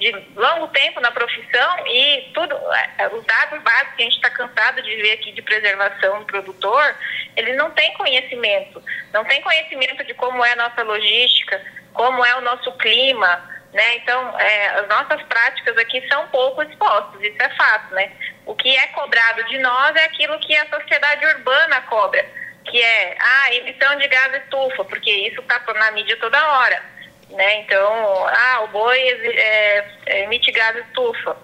de 0.00 0.10
longo 0.34 0.66
tempo 0.68 0.98
na 1.00 1.12
profissão 1.12 1.86
e 1.86 2.30
tudo, 2.32 2.56
é, 2.98 3.08
os 3.08 3.22
dados 3.24 3.62
básicos 3.62 3.94
que 3.96 4.02
a 4.02 4.04
gente 4.06 4.16
está 4.16 4.30
cansado 4.30 4.82
de 4.82 4.96
ver 4.96 5.12
aqui 5.12 5.30
de 5.32 5.42
preservação 5.42 6.20
do 6.20 6.24
produtor, 6.24 6.96
eles 7.36 7.54
não 7.56 7.70
têm 7.72 7.92
conhecimento, 7.92 8.82
não 9.12 9.24
tem 9.26 9.42
conhecimento 9.42 10.02
de 10.04 10.14
como 10.14 10.42
é 10.42 10.52
a 10.52 10.56
nossa 10.56 10.82
logística, 10.82 11.60
como 11.92 12.24
é 12.24 12.34
o 12.36 12.40
nosso 12.40 12.72
clima, 12.78 13.46
né? 13.74 13.96
Então, 13.96 14.40
é, 14.40 14.66
as 14.80 14.88
nossas 14.88 15.22
práticas 15.24 15.76
aqui 15.76 16.06
são 16.08 16.26
pouco 16.28 16.62
expostas, 16.62 17.20
isso 17.20 17.36
é 17.38 17.50
fato, 17.50 17.94
né? 17.94 18.10
O 18.46 18.54
que 18.54 18.74
é 18.74 18.86
cobrado 18.88 19.44
de 19.44 19.58
nós 19.58 19.94
é 19.96 20.04
aquilo 20.04 20.40
que 20.40 20.56
a 20.56 20.66
sociedade 20.70 21.26
urbana 21.26 21.82
cobra, 21.82 22.26
que 22.64 22.82
é 22.82 23.16
a 23.20 23.42
ah, 23.42 23.54
emissão 23.54 23.96
de 23.96 24.08
gás 24.08 24.32
estufa, 24.42 24.82
porque 24.86 25.10
isso 25.10 25.42
está 25.42 25.60
na 25.74 25.90
mídia 25.90 26.16
toda 26.16 26.52
hora 26.52 26.99
né? 27.30 27.60
Então, 27.60 28.26
ah, 28.26 28.62
o 28.64 28.68
boi 28.68 28.98
é, 28.98 29.84
é, 30.06 30.24
emite 30.24 30.50
gás 30.52 30.76
estufa, 30.76 31.36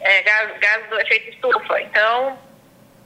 é, 0.00 0.22
gás, 0.22 0.58
gás 0.58 0.88
do 0.88 1.00
efeito 1.00 1.30
estufa. 1.30 1.80
Então, 1.82 2.38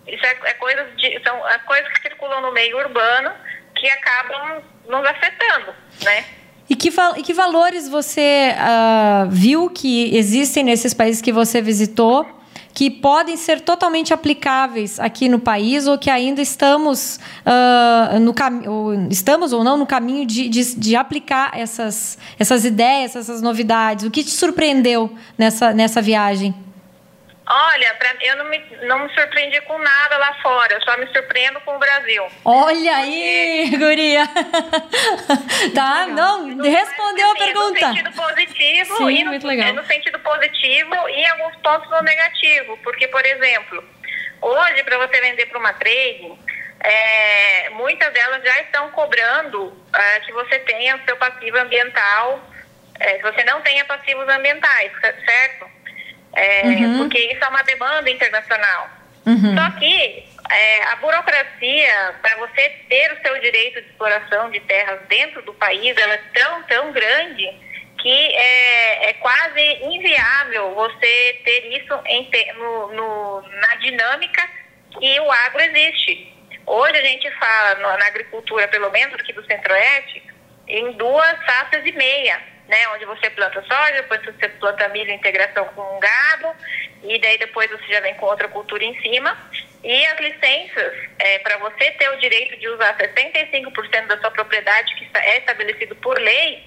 isso 0.06 0.24
é, 0.24 0.36
é 0.44 0.54
coisas 0.54 0.96
de, 0.96 1.20
são 1.22 1.44
as 1.46 1.62
coisas 1.62 1.88
que 1.92 2.02
circulam 2.02 2.40
no 2.40 2.52
meio 2.52 2.76
urbano 2.78 3.32
que 3.74 3.88
acabam 3.88 4.62
nos 4.86 5.04
afetando, 5.06 5.74
né? 6.02 6.24
E 6.68 6.74
que, 6.74 6.90
e 7.16 7.22
que 7.22 7.34
valores 7.34 7.88
você 7.88 8.54
uh, 8.54 9.28
viu 9.28 9.68
que 9.68 10.16
existem 10.16 10.64
nesses 10.64 10.94
países 10.94 11.20
que 11.20 11.30
você 11.32 11.60
visitou 11.60 12.26
que 12.74 12.90
podem 12.90 13.36
ser 13.36 13.60
totalmente 13.60 14.12
aplicáveis 14.12 14.98
aqui 14.98 15.28
no 15.28 15.38
país 15.38 15.86
ou 15.86 15.96
que 15.96 16.10
ainda 16.10 16.42
estamos 16.42 17.20
uh, 17.46 18.18
no 18.18 18.34
caminho 18.34 19.06
estamos 19.08 19.52
ou 19.52 19.62
não 19.62 19.76
no 19.76 19.86
caminho 19.86 20.26
de, 20.26 20.48
de, 20.48 20.74
de, 20.74 20.96
aplicar 20.96 21.52
essas, 21.56 22.18
essas 22.38 22.64
ideias, 22.64 23.14
essas 23.14 23.40
novidades? 23.40 24.04
O 24.04 24.10
que 24.10 24.24
te 24.24 24.30
surpreendeu 24.30 25.16
nessa, 25.38 25.72
nessa 25.72 26.02
viagem? 26.02 26.52
Olha, 27.46 27.94
pra, 27.94 28.14
eu 28.22 28.36
não 28.36 28.46
me, 28.46 28.58
não 28.86 28.98
me 29.00 29.14
surpreendi 29.14 29.60
com 29.62 29.78
nada 29.78 30.16
lá 30.16 30.34
fora, 30.42 30.72
eu 30.72 30.82
só 30.82 30.96
me 30.98 31.06
surpreendo 31.08 31.60
com 31.60 31.76
o 31.76 31.78
Brasil. 31.78 32.24
Olha 32.42 32.96
aí, 32.96 33.70
guria! 33.76 34.26
tá, 35.74 36.06
não, 36.06 36.46
respondeu 36.62 37.30
a 37.30 37.34
pergunta. 37.34 37.88
No 37.88 37.94
sentido 37.94 38.12
positivo 38.12 38.96
Sim, 38.96 39.24
no, 39.24 39.30
muito 39.30 39.46
legal. 39.46 39.74
no 39.74 39.84
sentido 39.84 40.18
positivo 40.20 41.03
pontos 41.64 41.90
no 41.90 42.02
negativo. 42.02 42.76
Porque, 42.84 43.08
por 43.08 43.26
exemplo, 43.26 43.82
hoje, 44.40 44.84
para 44.84 44.98
você 44.98 45.20
vender 45.20 45.46
para 45.46 45.58
uma 45.58 45.72
trade, 45.72 46.32
é, 46.78 47.70
muitas 47.70 48.12
delas 48.12 48.44
já 48.44 48.60
estão 48.60 48.88
cobrando 48.92 49.76
é, 49.92 50.20
que 50.20 50.32
você 50.32 50.60
tenha 50.60 50.94
o 50.94 51.04
seu 51.04 51.16
passivo 51.16 51.58
ambiental, 51.58 52.40
é, 53.00 53.14
que 53.14 53.22
você 53.22 53.42
não 53.42 53.60
tenha 53.62 53.84
passivos 53.84 54.28
ambientais, 54.28 54.92
certo? 55.00 55.74
é, 56.36 56.62
uhum. 56.66 56.98
porque 56.98 57.18
isso 57.18 57.42
é 57.42 57.48
uma 57.48 57.62
demanda 57.62 58.10
internacional. 58.10 58.88
Uhum. 59.26 59.56
Só 59.56 59.78
que 59.78 60.28
é, 60.50 60.84
a 60.84 60.96
burocracia, 60.96 62.14
para 62.20 62.36
você 62.36 62.68
ter 62.88 63.12
o 63.12 63.22
seu 63.22 63.40
direito 63.40 63.80
de 63.80 63.88
exploração 63.88 64.50
de 64.50 64.60
terras 64.60 65.00
dentro 65.08 65.42
do 65.42 65.54
país, 65.54 65.96
ela 65.96 66.14
é 66.14 66.20
tão, 66.34 66.62
tão 66.64 66.92
grande 66.92 67.48
que 68.04 68.36
é, 68.36 69.08
é 69.08 69.12
quase 69.14 69.62
inviável 69.82 70.74
você 70.74 71.40
ter 71.42 71.72
isso 71.72 71.98
em, 72.04 72.30
no, 72.54 72.92
no, 72.92 73.42
na 73.42 73.74
dinâmica 73.76 74.46
que 74.90 75.20
o 75.20 75.32
agro 75.32 75.62
existe. 75.62 76.30
Hoje 76.66 76.98
a 76.98 77.02
gente 77.02 77.30
fala 77.38 77.96
na 77.96 78.06
agricultura, 78.06 78.68
pelo 78.68 78.90
menos 78.90 79.14
aqui 79.14 79.32
do 79.32 79.44
Centro-Oeste, 79.46 80.22
em 80.68 80.92
duas 80.92 81.46
safras 81.46 81.86
e 81.86 81.92
meia 81.92 82.54
né? 82.68 82.88
Onde 82.94 83.04
você 83.04 83.30
planta 83.30 83.62
soja, 83.62 83.92
depois 83.92 84.24
você 84.24 84.48
planta 84.48 84.88
milho 84.88 85.10
em 85.10 85.16
integração 85.16 85.64
com 85.66 86.00
gado, 86.00 86.54
e 87.02 87.18
daí 87.18 87.38
depois 87.38 87.70
você 87.70 87.86
já 87.88 88.00
vem 88.00 88.14
com 88.14 88.26
outra 88.26 88.48
cultura 88.48 88.84
em 88.84 88.98
cima. 89.00 89.36
E 89.82 90.06
as 90.06 90.18
licenças, 90.18 90.94
é, 91.18 91.38
para 91.40 91.58
você 91.58 91.90
ter 91.92 92.08
o 92.10 92.16
direito 92.18 92.56
de 92.58 92.68
usar 92.68 92.96
65% 92.96 94.06
da 94.06 94.18
sua 94.18 94.30
propriedade, 94.30 94.94
que 94.94 95.08
é 95.14 95.38
estabelecido 95.38 95.94
por 95.96 96.18
lei, 96.18 96.66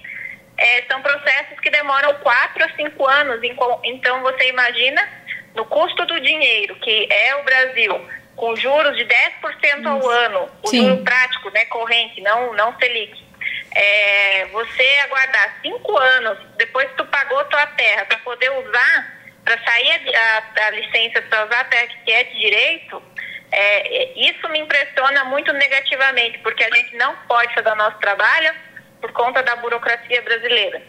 é, 0.58 0.82
são 0.90 1.00
processos 1.00 1.58
que 1.60 1.70
demoram 1.70 2.14
4 2.14 2.64
a 2.64 2.68
5 2.74 3.06
anos. 3.06 3.40
Então 3.84 4.20
você 4.22 4.48
imagina 4.48 5.08
no 5.54 5.64
custo 5.64 6.04
do 6.06 6.20
dinheiro, 6.20 6.74
que 6.76 7.08
é 7.10 7.36
o 7.36 7.44
Brasil, 7.44 8.08
com 8.36 8.54
juros 8.56 8.96
de 8.96 9.04
10% 9.04 9.86
ao 9.86 10.08
ano, 10.08 10.50
o 10.62 10.68
Sim. 10.68 10.82
juro 10.82 11.04
prático, 11.04 11.50
né, 11.50 11.64
corrente, 11.66 12.20
não, 12.20 12.52
não 12.54 12.76
Selic 12.78 13.28
é, 13.74 14.46
você 14.46 14.98
aguardar 15.04 15.58
cinco 15.62 15.96
anos 15.96 16.38
depois 16.56 16.88
que 16.88 16.96
tu 16.96 17.04
pagou 17.06 17.44
tua 17.44 17.66
terra 17.68 18.04
para 18.06 18.18
poder 18.18 18.50
usar, 18.50 19.18
para 19.44 19.62
sair 19.62 20.16
a, 20.16 20.66
a, 20.66 20.70
licença 20.70 21.22
para 21.22 21.44
usar 21.46 21.60
a 21.60 21.64
terra 21.64 21.86
que 22.04 22.12
é 22.12 22.24
de 22.24 22.38
direito, 22.38 23.02
é, 23.50 24.12
isso 24.16 24.48
me 24.50 24.58
impressiona 24.58 25.24
muito 25.24 25.52
negativamente, 25.52 26.38
porque 26.38 26.64
a 26.64 26.74
gente 26.74 26.96
não 26.96 27.14
pode 27.28 27.54
fazer 27.54 27.70
o 27.70 27.76
nosso 27.76 27.98
trabalho 27.98 28.54
por 29.00 29.12
conta 29.12 29.42
da 29.42 29.56
burocracia 29.56 30.22
brasileira, 30.22 30.82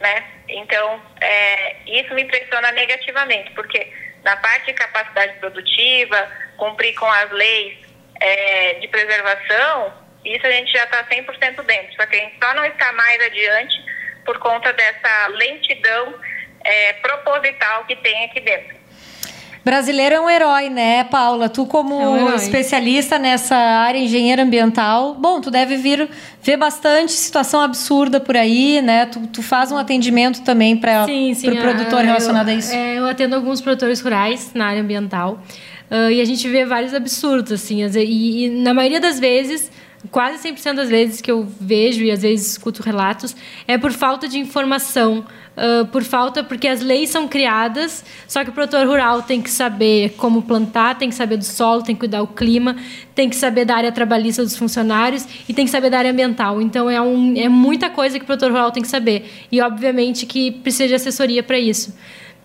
né? 0.00 0.24
Então, 0.48 1.00
é, 1.20 1.76
isso 1.86 2.14
me 2.14 2.22
impressiona 2.22 2.72
negativamente, 2.72 3.50
porque 3.52 3.92
na 4.24 4.36
parte 4.36 4.66
de 4.66 4.72
capacidade 4.74 5.38
produtiva, 5.38 6.30
cumprir 6.56 6.94
com 6.94 7.06
as 7.06 7.30
leis 7.30 7.78
é, 8.20 8.74
de 8.74 8.88
preservação, 8.88 9.92
isso 10.24 10.46
a 10.46 10.50
gente 10.50 10.72
já 10.72 10.84
está 10.84 11.04
100% 11.04 11.62
dentro, 11.62 11.94
só 11.94 12.06
que 12.06 12.16
a 12.16 12.18
gente 12.18 12.36
só 12.42 12.54
não 12.54 12.64
está 12.64 12.92
mais 12.92 13.20
adiante 13.22 13.76
por 14.24 14.38
conta 14.38 14.72
dessa 14.72 15.28
lentidão 15.28 16.14
é, 16.64 16.92
proposital 16.94 17.84
que 17.84 17.96
tem 17.96 18.24
aqui 18.24 18.40
dentro. 18.40 18.77
Brasileiro 19.68 20.14
é 20.14 20.20
um 20.20 20.30
herói, 20.30 20.70
né, 20.70 21.04
Paula? 21.04 21.46
Tu, 21.46 21.66
como 21.66 22.00
é 22.00 22.08
um 22.08 22.34
especialista 22.34 23.18
nessa 23.18 23.54
área, 23.54 23.98
engenheira 23.98 24.42
ambiental, 24.42 25.14
bom, 25.14 25.42
tu 25.42 25.50
deve 25.50 25.76
vir 25.76 26.08
ver 26.42 26.56
bastante 26.56 27.12
situação 27.12 27.60
absurda 27.60 28.18
por 28.18 28.34
aí, 28.34 28.80
né? 28.80 29.04
Tu, 29.04 29.20
tu 29.26 29.42
faz 29.42 29.70
um 29.70 29.76
atendimento 29.76 30.40
também 30.40 30.74
para 30.74 31.04
o 31.04 31.06
pro 31.06 31.56
produtor 31.58 32.02
relacionado 32.02 32.48
eu, 32.48 32.54
a 32.54 32.58
isso. 32.58 32.72
É, 32.72 32.98
eu 32.98 33.06
atendo 33.06 33.34
alguns 33.34 33.60
produtores 33.60 34.00
rurais 34.00 34.52
na 34.54 34.68
área 34.68 34.80
ambiental 34.80 35.38
uh, 35.90 36.10
e 36.10 36.18
a 36.18 36.24
gente 36.24 36.48
vê 36.48 36.64
vários 36.64 36.94
absurdos, 36.94 37.52
assim, 37.52 37.84
e, 37.84 38.46
e 38.46 38.48
na 38.48 38.72
maioria 38.72 39.00
das 39.00 39.20
vezes 39.20 39.70
quase 40.10 40.48
100% 40.48 40.74
das 40.74 40.88
vezes 40.88 41.20
que 41.20 41.30
eu 41.30 41.46
vejo 41.60 42.04
e 42.04 42.10
às 42.10 42.22
vezes 42.22 42.52
escuto 42.52 42.82
relatos 42.82 43.34
é 43.66 43.76
por 43.76 43.92
falta 43.92 44.28
de 44.28 44.38
informação, 44.38 45.24
uh, 45.56 45.86
por 45.86 46.04
falta 46.04 46.44
porque 46.44 46.68
as 46.68 46.80
leis 46.80 47.10
são 47.10 47.26
criadas, 47.26 48.04
só 48.26 48.44
que 48.44 48.50
o 48.50 48.52
produtor 48.52 48.86
rural 48.86 49.22
tem 49.22 49.42
que 49.42 49.50
saber 49.50 50.14
como 50.16 50.42
plantar, 50.42 50.96
tem 50.96 51.08
que 51.08 51.14
saber 51.14 51.36
do 51.36 51.44
solo, 51.44 51.82
tem 51.82 51.94
que 51.94 52.00
cuidar 52.00 52.20
do 52.20 52.28
clima, 52.28 52.76
tem 53.14 53.28
que 53.28 53.36
saber 53.36 53.64
da 53.64 53.74
área 53.74 53.90
trabalhista 53.90 54.42
dos 54.42 54.56
funcionários 54.56 55.26
e 55.48 55.52
tem 55.52 55.64
que 55.64 55.70
saber 55.70 55.90
da 55.90 55.98
área 55.98 56.12
ambiental. 56.12 56.62
Então 56.62 56.88
é, 56.88 57.00
um, 57.00 57.36
é 57.36 57.48
muita 57.48 57.90
coisa 57.90 58.18
que 58.18 58.22
o 58.22 58.26
produtor 58.26 58.52
rural 58.52 58.70
tem 58.70 58.82
que 58.82 58.88
saber 58.88 59.28
e 59.50 59.60
obviamente 59.60 60.26
que 60.26 60.52
precisa 60.52 60.86
de 60.86 60.94
assessoria 60.94 61.42
para 61.42 61.58
isso. 61.58 61.92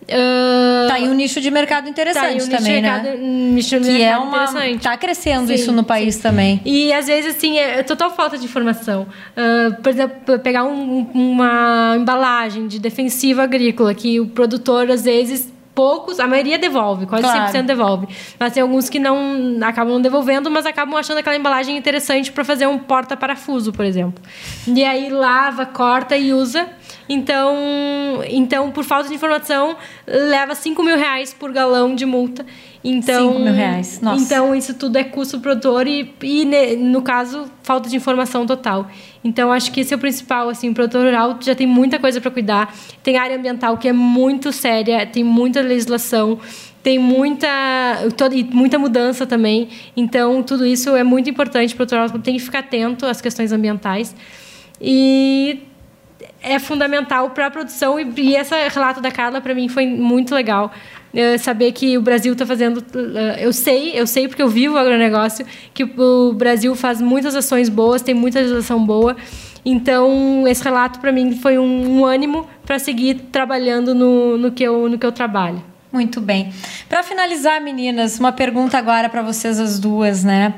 Uh, 0.03 0.87
tá 0.87 0.99
em 0.99 1.09
um 1.09 1.13
nicho 1.13 1.39
de 1.39 1.49
mercado 1.49 1.87
interessante 1.87 2.49
tá 2.49 2.57
também, 2.57 2.81
mercado, 2.81 3.03
né? 3.05 3.17
Nicho 3.17 3.79
de 3.79 3.85
que 3.85 3.91
mercado 3.93 4.13
é 4.13 4.17
uma 4.17 4.43
interessante. 4.43 4.83
tá 4.83 4.97
crescendo 4.97 5.47
sim, 5.47 5.53
isso 5.53 5.71
no 5.71 5.83
país 5.83 6.15
sim. 6.15 6.21
também. 6.21 6.61
E 6.65 6.91
às 6.93 7.07
vezes 7.07 7.35
assim 7.35 7.57
é 7.57 7.83
total 7.83 8.11
falta 8.11 8.37
de 8.37 8.45
informação. 8.45 9.07
Uh, 9.35 9.81
por 9.81 9.89
exemplo, 9.89 10.39
pegar 10.39 10.65
um, 10.65 11.07
uma 11.13 11.95
embalagem 11.97 12.67
de 12.67 12.79
defensivo 12.79 13.41
agrícola 13.41 13.93
que 13.93 14.19
o 14.19 14.27
produtor 14.27 14.91
às 14.91 15.03
vezes 15.03 15.51
poucos, 15.73 16.19
a 16.19 16.27
maioria 16.27 16.57
devolve, 16.57 17.05
quase 17.05 17.23
claro. 17.23 17.51
100% 17.51 17.65
devolve. 17.65 18.07
Mas 18.39 18.53
tem 18.53 18.61
alguns 18.61 18.89
que 18.89 18.99
não 18.99 19.57
acabam 19.61 19.93
não 19.93 20.01
devolvendo, 20.01 20.49
mas 20.49 20.65
acabam 20.65 20.95
achando 20.95 21.17
aquela 21.17 21.35
embalagem 21.35 21.75
interessante 21.75 22.31
para 22.31 22.43
fazer 22.43 22.67
um 22.67 22.77
porta-parafuso, 22.77 23.73
por 23.73 23.85
exemplo. 23.85 24.23
E 24.67 24.83
aí 24.83 25.09
lava, 25.09 25.65
corta 25.65 26.15
e 26.15 26.33
usa. 26.33 26.67
Então, 27.07 27.55
então 28.29 28.71
por 28.71 28.83
falta 28.83 29.09
de 29.09 29.15
informação, 29.15 29.75
leva 30.07 30.55
5 30.55 30.81
mil 30.83 30.97
reais 30.97 31.33
por 31.33 31.51
galão 31.51 31.95
de 31.95 32.05
multa. 32.05 32.45
Então, 32.83 33.33
5 33.33 33.43
mil 33.43 33.53
reais. 33.53 34.01
Nossa. 34.01 34.21
Então, 34.21 34.53
isso 34.53 34.73
tudo 34.73 34.97
é 34.97 35.03
custo 35.03 35.39
produtor 35.39 35.87
e, 35.87 36.13
e, 36.21 36.75
no 36.75 37.01
caso, 37.01 37.45
falta 37.63 37.89
de 37.89 37.95
informação 37.95 38.45
total. 38.45 38.87
Então, 39.23 39.51
acho 39.51 39.71
que 39.71 39.81
esse 39.81 39.93
é 39.93 39.97
o 39.97 39.99
principal. 39.99 40.49
Assim, 40.49 40.69
o 40.69 40.73
produtor 40.73 41.05
rural 41.05 41.37
já 41.39 41.55
tem 41.55 41.65
muita 41.65 41.97
coisa 41.97 42.19
para 42.19 42.29
cuidar. 42.29 42.75
Tem 43.01 43.17
área 43.17 43.37
ambiental 43.37 43.77
que 43.77 43.87
é 43.87 43.93
muito 43.93 44.51
séria, 44.51 45.05
tem 45.05 45.23
muita 45.23 45.61
legislação 45.61 46.39
tem 46.83 46.99
muita, 46.99 47.47
muita 48.51 48.77
mudança 48.77 49.25
também. 49.25 49.69
Então, 49.95 50.43
tudo 50.43 50.65
isso 50.65 50.93
é 50.97 51.03
muito 51.03 51.29
importante 51.29 51.73
para 51.73 51.85
o 51.85 51.87
produtor. 51.87 52.21
Tem 52.21 52.33
que 52.33 52.41
ficar 52.41 52.59
atento 52.59 53.05
às 53.05 53.21
questões 53.21 53.53
ambientais. 53.53 54.13
E 54.81 55.61
é 56.43 56.59
fundamental 56.59 57.29
para 57.31 57.47
a 57.47 57.51
produção. 57.51 57.99
E, 57.99 58.07
e 58.17 58.35
esse 58.35 58.53
relato 58.69 59.01
da 59.01 59.09
Carla, 59.09 59.41
para 59.41 59.55
mim, 59.55 59.67
foi 59.69 59.87
muito 59.87 60.35
legal 60.35 60.71
uh, 61.13 61.39
saber 61.39 61.71
que 61.71 61.97
o 61.97 62.01
Brasil 62.01 62.33
está 62.33 62.45
fazendo. 62.45 62.77
Uh, 62.77 63.39
eu 63.39 63.53
sei, 63.53 63.97
eu 63.97 64.05
sei 64.05 64.27
porque 64.27 64.43
eu 64.43 64.49
vivo 64.49 64.75
o 64.75 64.77
agronegócio, 64.77 65.45
que 65.73 65.83
o 65.83 66.33
Brasil 66.33 66.75
faz 66.75 67.01
muitas 67.01 67.35
ações 67.35 67.69
boas, 67.69 68.01
tem 68.01 68.13
muita 68.13 68.39
legislação 68.39 68.85
boa. 68.85 69.15
Então, 69.65 70.45
esse 70.45 70.61
relato 70.61 70.99
para 70.99 71.11
mim 71.11 71.37
foi 71.37 71.57
um, 71.57 71.99
um 71.99 72.05
ânimo 72.05 72.47
para 72.65 72.77
seguir 72.77 73.15
trabalhando 73.31 73.95
no, 73.95 74.37
no, 74.37 74.51
que 74.51 74.63
eu, 74.63 74.89
no 74.89 74.99
que 74.99 75.05
eu 75.05 75.11
trabalho. 75.11 75.72
Muito 75.93 76.19
bem. 76.19 76.51
Para 76.89 77.03
finalizar, 77.03 77.61
meninas, 77.61 78.17
uma 78.19 78.31
pergunta 78.31 78.79
agora 78.79 79.07
para 79.07 79.21
vocês 79.21 79.59
as 79.59 79.77
duas, 79.77 80.23
né? 80.23 80.55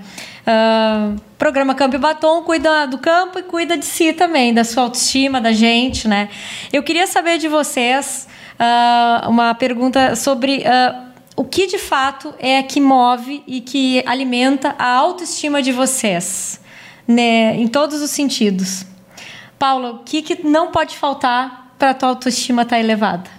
Uh, 0.47 1.19
programa 1.37 1.75
Campo 1.75 1.97
e 1.97 1.99
Batom 1.99 2.41
cuida 2.43 2.87
do 2.87 2.97
campo 2.97 3.37
e 3.37 3.43
cuida 3.43 3.77
de 3.77 3.83
si 3.83 4.13
também, 4.13 4.53
da 4.53 4.63
sua 4.63 4.83
autoestima, 4.83 5.41
da 5.41 5.51
gente, 5.51 6.07
né? 6.07 6.29
Eu 6.71 6.81
queria 6.83 7.05
saber 7.05 7.37
de 7.37 7.49
vocês 7.49 8.29
uh, 8.57 9.29
uma 9.29 9.53
pergunta 9.53 10.15
sobre 10.15 10.59
uh, 10.59 11.11
o 11.35 11.43
que 11.43 11.67
de 11.67 11.79
fato 11.79 12.33
é 12.39 12.63
que 12.63 12.79
move 12.79 13.43
e 13.45 13.59
que 13.59 14.01
alimenta 14.05 14.73
a 14.79 14.89
autoestima 14.89 15.61
de 15.61 15.73
vocês, 15.73 16.61
né, 17.05 17.57
em 17.57 17.67
todos 17.67 18.01
os 18.01 18.09
sentidos. 18.09 18.85
Paula, 19.59 19.91
o 19.91 19.99
que, 19.99 20.21
que 20.21 20.47
não 20.47 20.71
pode 20.71 20.95
faltar 20.95 21.75
para 21.77 21.89
a 21.89 21.93
tua 21.93 22.07
autoestima 22.07 22.61
estar 22.61 22.77
tá 22.77 22.79
elevada? 22.79 23.29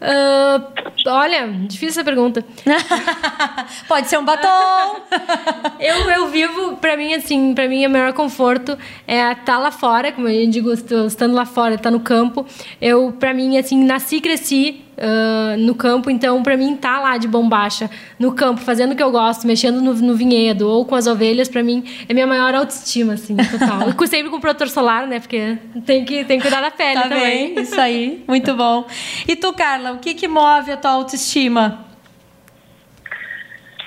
Uh, 0.00 0.62
olha, 1.06 1.48
difícil 1.66 2.00
essa 2.00 2.04
pergunta. 2.04 2.44
Pode 3.88 4.08
ser 4.08 4.18
um 4.18 4.24
batom. 4.24 5.00
eu, 5.80 6.10
eu 6.10 6.28
vivo, 6.28 6.76
pra 6.76 6.96
mim, 6.96 7.14
assim, 7.14 7.54
pra 7.54 7.68
mim, 7.68 7.86
o 7.86 7.90
maior 7.90 8.12
conforto 8.12 8.76
é 9.06 9.20
estar 9.32 9.44
tá 9.44 9.58
lá 9.58 9.70
fora, 9.70 10.12
como 10.12 10.28
eu 10.28 10.48
digo, 10.48 10.72
estando 10.72 11.34
lá 11.34 11.46
fora, 11.46 11.74
estar 11.74 11.84
tá 11.84 11.90
no 11.90 12.00
campo. 12.00 12.46
Eu, 12.80 13.12
pra 13.12 13.32
mim, 13.32 13.56
assim, 13.56 13.82
nasci 13.84 14.16
e 14.16 14.20
cresci 14.20 14.85
uh, 14.96 15.56
no 15.58 15.74
campo, 15.74 16.10
então, 16.10 16.42
pra 16.42 16.56
mim, 16.56 16.74
estar 16.74 16.96
tá 16.96 17.00
lá 17.00 17.18
de 17.18 17.28
bombacha, 17.28 17.90
no 18.18 18.34
campo, 18.34 18.60
fazendo 18.60 18.92
o 18.92 18.96
que 18.96 19.02
eu 19.02 19.10
gosto, 19.10 19.46
mexendo 19.46 19.80
no, 19.80 19.94
no 19.94 20.14
vinhedo 20.14 20.68
ou 20.68 20.84
com 20.84 20.94
as 20.94 21.06
ovelhas, 21.06 21.48
pra 21.48 21.62
mim, 21.62 21.84
é 22.08 22.14
minha 22.14 22.26
maior 22.26 22.54
autoestima, 22.54 23.14
assim, 23.14 23.36
total. 23.36 23.90
e 24.02 24.08
sempre 24.08 24.30
com 24.30 24.40
protetor 24.40 24.68
solar, 24.68 25.06
né? 25.06 25.20
Porque 25.20 25.58
tem 25.84 26.04
que, 26.04 26.24
tem 26.24 26.38
que 26.38 26.42
cuidar 26.42 26.60
da 26.60 26.70
pele 26.70 26.94
tá 26.94 27.08
também. 27.08 27.54
Bem, 27.54 27.62
isso 27.62 27.80
aí, 27.80 28.24
muito 28.26 28.54
bom. 28.54 28.86
E 29.26 29.36
tu, 29.36 29.52
Carla, 29.52 29.92
o 29.92 29.98
que 29.98 30.14
que 30.14 30.28
move 30.28 30.72
a 30.72 30.76
tua 30.76 30.92
autoestima? 30.92 31.84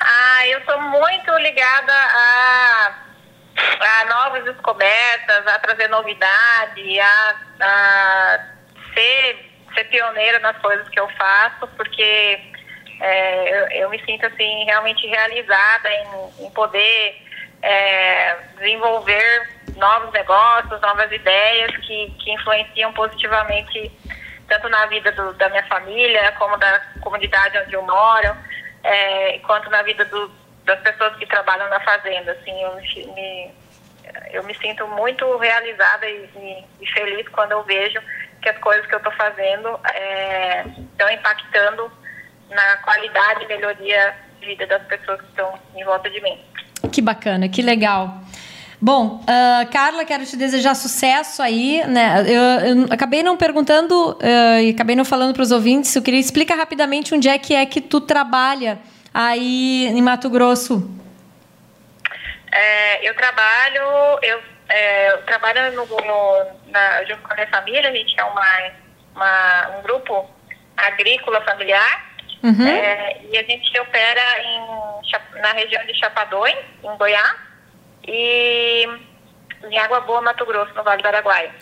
Ah, 0.02 0.48
eu 0.48 0.62
sou 0.66 0.82
muito 0.82 1.32
ligada 1.40 1.94
a, 1.94 2.94
a 3.82 4.06
novas 4.06 4.44
descobertas, 4.46 5.48
a 5.48 5.60
trazer 5.60 5.90
novidade, 5.90 7.00
a, 7.00 7.36
a 7.60 8.40
ser, 8.94 9.49
ser 9.80 9.86
pioneira 9.86 10.40
nas 10.40 10.58
coisas 10.58 10.88
que 10.90 11.00
eu 11.00 11.08
faço, 11.10 11.68
porque 11.76 12.40
é, 13.00 13.50
eu, 13.50 13.84
eu, 13.84 13.90
me 13.90 14.00
sinto 14.04 14.26
assim 14.26 14.66
realmente 14.66 15.08
realizada 15.08 15.90
em, 15.90 16.46
em 16.46 16.52
poder 16.52 17.22
é, 17.62 18.36
desenvolver 18.58 19.50
novos 19.76 20.12
negócios, 20.12 20.82
novas 20.82 21.12
ideias 21.12 21.76
que, 21.78 22.14
que 22.20 22.32
influenciam 22.32 22.92
positivamente 22.94 23.92
tanto 24.48 24.68
na 24.68 24.86
vida 24.88 25.12
do, 25.12 25.34
da 25.34 25.48
minha 25.50 25.66
família, 25.68 26.34
como 26.34 26.58
da 26.58 26.80
comunidade 27.02 27.58
onde 27.60 27.74
eu 27.74 27.84
moro, 27.84 28.36
é, 28.84 29.40
quanto 29.40 29.70
na 29.70 29.82
vida 29.84 30.04
do, 30.06 30.30
das 30.66 30.80
pessoas 30.82 31.16
que 31.18 31.26
trabalham 31.26 31.70
na 31.70 31.80
fazenda. 31.82 32.32
Assim, 32.32 32.62
eu 32.62 32.76
me, 33.14 33.52
eu 34.32 34.44
me 34.44 34.56
sinto 34.56 34.88
muito 34.88 35.38
realizada 35.38 36.10
e, 36.10 36.30
e, 36.36 36.66
e, 36.82 36.88
feliz 36.88 37.28
quando 37.30 37.52
eu 37.52 37.64
vejo 37.64 38.02
que 38.42 38.50
as 38.50 38.58
coisas 38.60 38.86
que 38.86 38.94
eu 38.94 38.98
estou 38.98 39.14
fazendo 39.14 39.80
é, 39.94 40.66
estão 40.92 41.10
impactando 41.10 41.92
na 42.50 42.78
qualidade 42.78 43.44
e 43.44 43.48
melhoria 43.48 44.16
de 44.40 44.48
vida 44.48 44.66
das 44.66 44.84
pessoas 44.84 45.20
que 45.22 45.28
estão 45.28 45.54
em 45.76 45.84
volta 45.84 46.10
de 46.10 46.22
mim. 46.22 46.40
Que 46.92 47.02
bacana, 47.02 47.50
que 47.50 47.62
legal. 47.62 48.22
Bom, 48.82 49.22
uh, 49.24 49.72
Carla, 49.72 50.06
quero 50.06 50.26
te 50.26 50.38
desejar 50.38 50.74
sucesso 50.74 51.42
aí, 51.42 51.84
né? 51.86 52.24
Eu, 52.26 52.78
eu 52.78 52.86
acabei 52.90 53.22
não 53.22 53.36
perguntando 53.36 54.12
uh, 54.12 54.62
e 54.62 54.70
acabei 54.70 54.96
não 54.96 55.04
falando 55.04 55.34
para 55.34 55.44
os 55.44 55.52
ouvintes. 55.52 55.94
Eu 55.94 56.02
queria 56.02 56.20
explicar 56.20 56.56
rapidamente 56.56 57.14
onde 57.14 57.28
é 57.28 57.38
que 57.38 57.54
é 57.54 57.66
que 57.66 57.82
tu 57.82 58.00
trabalha 58.00 58.80
aí 59.14 59.88
em 59.88 60.02
Mato 60.02 60.30
Grosso. 60.30 60.90
É, 62.52 63.08
eu 63.08 63.14
trabalho, 63.16 63.82
eu, 64.24 64.40
é, 64.70 65.12
eu 65.12 65.18
trabalho 65.24 65.74
no, 65.74 65.86
no, 65.86 66.46
na, 66.70 67.04
junto 67.06 67.22
com 67.22 67.32
a 67.32 67.36
minha 67.36 67.48
família. 67.48 67.90
A 67.90 67.94
gente 67.94 68.20
é 68.20 68.24
uma, 68.24 68.72
uma 69.16 69.78
um 69.78 69.82
grupo 69.82 70.30
agrícola 70.78 71.42
familiar. 71.42 72.10
Uhum. 72.42 72.68
É, 72.68 73.22
e 73.30 73.38
a 73.38 73.44
gente 73.44 73.78
opera 73.80 74.22
em, 74.42 75.42
na 75.42 75.52
região 75.52 75.86
de 75.86 75.94
Chapadões, 76.00 76.58
em 76.84 76.98
Goiás 76.98 77.36
e 78.08 78.88
em 79.70 79.78
Água 79.78 80.00
Boa, 80.02 80.22
Mato 80.22 80.46
Grosso, 80.46 80.74
no 80.74 80.84
Vale 80.84 81.02
do 81.02 81.08
Araguaia. 81.08 81.54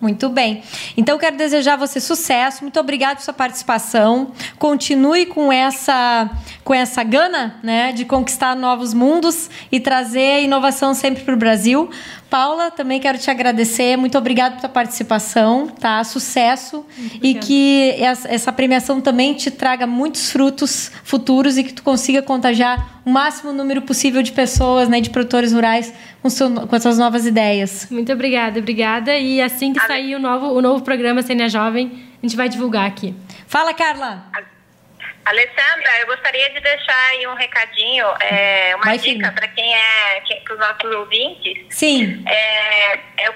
Muito 0.00 0.30
bem. 0.30 0.62
Então 0.96 1.18
quero 1.18 1.36
desejar 1.36 1.74
a 1.74 1.76
você 1.76 2.00
sucesso. 2.00 2.62
Muito 2.62 2.80
obrigado 2.80 3.16
pela 3.16 3.24
sua 3.24 3.34
participação. 3.34 4.32
Continue 4.58 5.26
com 5.26 5.52
essa 5.52 6.30
com 6.64 6.72
essa 6.72 7.02
gana, 7.02 7.58
né, 7.62 7.92
de 7.92 8.06
conquistar 8.06 8.56
novos 8.56 8.94
mundos 8.94 9.50
e 9.70 9.78
trazer 9.78 10.42
inovação 10.42 10.94
sempre 10.94 11.22
para 11.22 11.34
o 11.34 11.36
Brasil. 11.36 11.90
Paula, 12.30 12.70
também 12.70 13.00
quero 13.00 13.18
te 13.18 13.28
agradecer. 13.28 13.96
Muito 13.96 14.16
obrigada 14.16 14.56
pela 14.56 14.68
participação, 14.68 15.66
tá? 15.66 16.02
Sucesso 16.04 16.86
e 17.20 17.34
que 17.34 17.96
essa 17.98 18.52
premiação 18.52 19.00
também 19.00 19.34
te 19.34 19.50
traga 19.50 19.86
muitos 19.86 20.30
frutos 20.30 20.92
futuros 21.02 21.58
e 21.58 21.64
que 21.64 21.72
tu 21.72 21.82
consiga 21.82 22.22
contagiar 22.22 23.00
o 23.04 23.10
máximo 23.10 23.52
número 23.52 23.82
possível 23.82 24.22
de 24.22 24.30
pessoas, 24.30 24.88
né, 24.88 25.00
de 25.00 25.10
produtores 25.10 25.52
rurais 25.52 25.92
com, 26.22 26.30
seu, 26.30 26.48
com 26.52 26.76
essas 26.76 26.96
novas 26.96 27.26
ideias. 27.26 27.88
Muito 27.90 28.12
obrigada, 28.12 28.60
obrigada. 28.60 29.18
E 29.18 29.40
assim 29.42 29.72
que 29.72 29.84
sair 29.84 30.14
o 30.14 30.20
novo, 30.20 30.46
o 30.46 30.62
novo 30.62 30.84
programa 30.84 31.22
Sênia 31.22 31.48
Jovem, 31.48 31.90
a 32.22 32.26
gente 32.26 32.36
vai 32.36 32.48
divulgar 32.48 32.86
aqui. 32.86 33.12
Fala, 33.46 33.74
Carla. 33.74 34.30
Alessandra, 35.24 36.00
eu 36.00 36.06
gostaria 36.06 36.50
de 36.50 36.60
deixar 36.60 37.08
aí 37.10 37.26
um 37.26 37.34
recadinho, 37.34 38.06
é, 38.20 38.74
uma 38.74 38.86
Vai 38.86 38.98
dica 38.98 39.30
para 39.32 39.46
quem 39.48 39.74
é, 39.74 40.20
para 40.44 40.54
os 40.54 40.60
nossos 40.60 40.96
ouvintes. 40.96 41.66
Sim. 41.70 42.24
É, 42.26 42.94
eu, 43.18 43.34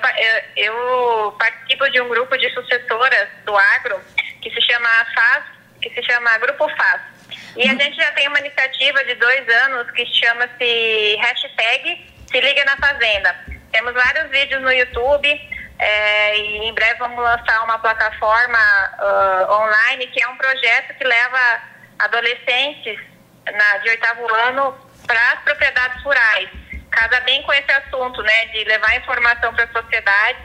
eu, 0.56 1.32
participo 1.38 1.88
de 1.90 2.00
um 2.00 2.08
grupo 2.08 2.36
de 2.38 2.48
sucessoras 2.50 3.28
do 3.44 3.56
agro 3.56 4.00
que 4.40 4.50
se 4.50 4.62
chama 4.62 4.88
FAS, 5.14 5.44
que 5.80 5.90
se 5.90 6.02
chama 6.02 6.38
Grupo 6.38 6.68
FAS. 6.68 7.02
E 7.56 7.68
a 7.68 7.72
uhum. 7.72 7.80
gente 7.80 7.96
já 7.96 8.10
tem 8.12 8.28
uma 8.28 8.40
iniciativa 8.40 9.04
de 9.04 9.14
dois 9.14 9.48
anos 9.64 9.90
que 9.92 10.06
chama-se 10.06 11.16
hashtag 11.16 12.12
Se 12.30 12.40
Liga 12.40 12.64
na 12.64 12.76
Fazenda. 12.76 13.36
Temos 13.70 13.92
vários 13.92 14.30
vídeos 14.30 14.62
no 14.62 14.72
YouTube. 14.72 15.54
É, 15.76 16.38
e 16.38 16.68
em 16.68 16.72
breve 16.72 16.98
vamos 17.00 17.18
lançar 17.18 17.64
uma 17.64 17.78
plataforma 17.80 18.58
uh, 18.96 19.52
online 19.54 20.06
que 20.06 20.22
é 20.22 20.28
um 20.28 20.36
projeto 20.36 20.94
que 20.94 21.02
leva 21.02 21.73
adolescentes 21.98 22.98
na, 23.52 23.78
de 23.78 23.90
oitavo 23.90 24.34
ano 24.34 24.76
para 25.06 25.32
as 25.32 25.40
propriedades 25.42 26.02
rurais. 26.02 26.48
Casa 26.90 27.20
bem 27.20 27.42
com 27.42 27.52
esse 27.52 27.70
assunto, 27.72 28.22
né, 28.22 28.46
de 28.46 28.64
levar 28.64 28.96
informação 28.96 29.52
para 29.54 29.64
a 29.64 29.82
sociedade. 29.82 30.38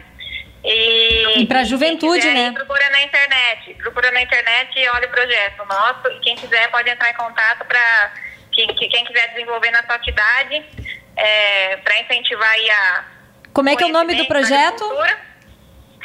E, 0.64 1.42
e 1.42 1.46
para 1.46 1.62
a 1.62 1.64
juventude, 1.64 2.22
quiser, 2.22 2.34
né? 2.34 2.52
Procura 2.52 2.90
na 2.90 3.02
internet. 3.02 3.74
Procura 3.76 4.12
na 4.12 4.22
internet 4.22 4.78
e 4.78 4.90
olha 4.90 5.08
o 5.08 5.12
projeto 5.12 5.66
nosso. 5.66 6.08
E 6.10 6.20
quem 6.20 6.36
quiser 6.36 6.70
pode 6.70 6.90
entrar 6.90 7.10
em 7.10 7.14
contato 7.14 7.66
para 7.66 8.12
quem, 8.52 8.68
quem 8.68 9.06
quiser 9.06 9.30
desenvolver 9.30 9.72
na 9.72 9.84
sua 9.84 10.04
cidade, 10.04 10.66
é, 11.16 11.78
para 11.78 12.00
incentivar 12.02 12.50
a. 12.50 13.06
Como 13.54 13.70
é 13.70 13.76
que 13.76 13.84
é 13.84 13.88
o 13.88 13.90
nome 13.90 14.16
do 14.16 14.26
projeto? 14.26 14.84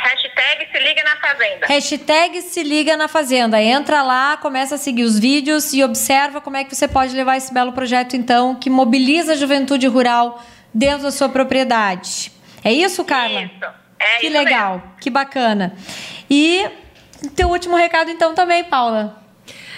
Hashtag 0.04 0.68
se 0.70 0.78
liga 0.80 1.02
na 1.02 1.16
fazenda. 1.16 1.66
Hashtag 1.66 2.42
se 2.42 2.62
liga 2.62 2.96
na 2.96 3.08
fazenda. 3.08 3.60
Entra 3.60 4.02
lá, 4.02 4.36
começa 4.36 4.74
a 4.74 4.78
seguir 4.78 5.02
os 5.02 5.18
vídeos 5.18 5.72
e 5.72 5.82
observa 5.82 6.42
como 6.42 6.58
é 6.58 6.64
que 6.64 6.74
você 6.74 6.86
pode 6.86 7.14
levar 7.16 7.38
esse 7.38 7.52
belo 7.52 7.72
projeto, 7.72 8.14
então, 8.14 8.54
que 8.54 8.68
mobiliza 8.68 9.32
a 9.32 9.36
juventude 9.36 9.86
rural 9.86 10.44
dentro 10.74 11.04
da 11.04 11.10
sua 11.10 11.30
propriedade. 11.30 12.30
É 12.62 12.70
isso, 12.70 13.02
Carla? 13.02 13.44
Isso. 13.44 13.64
É 13.98 14.18
que 14.18 14.26
isso 14.26 14.36
legal, 14.36 14.72
mesmo. 14.76 14.92
que 15.00 15.08
bacana. 15.08 15.74
E 16.28 16.68
teu 17.34 17.48
último 17.48 17.74
recado, 17.74 18.10
então, 18.10 18.34
também, 18.34 18.62
Paula. 18.62 19.22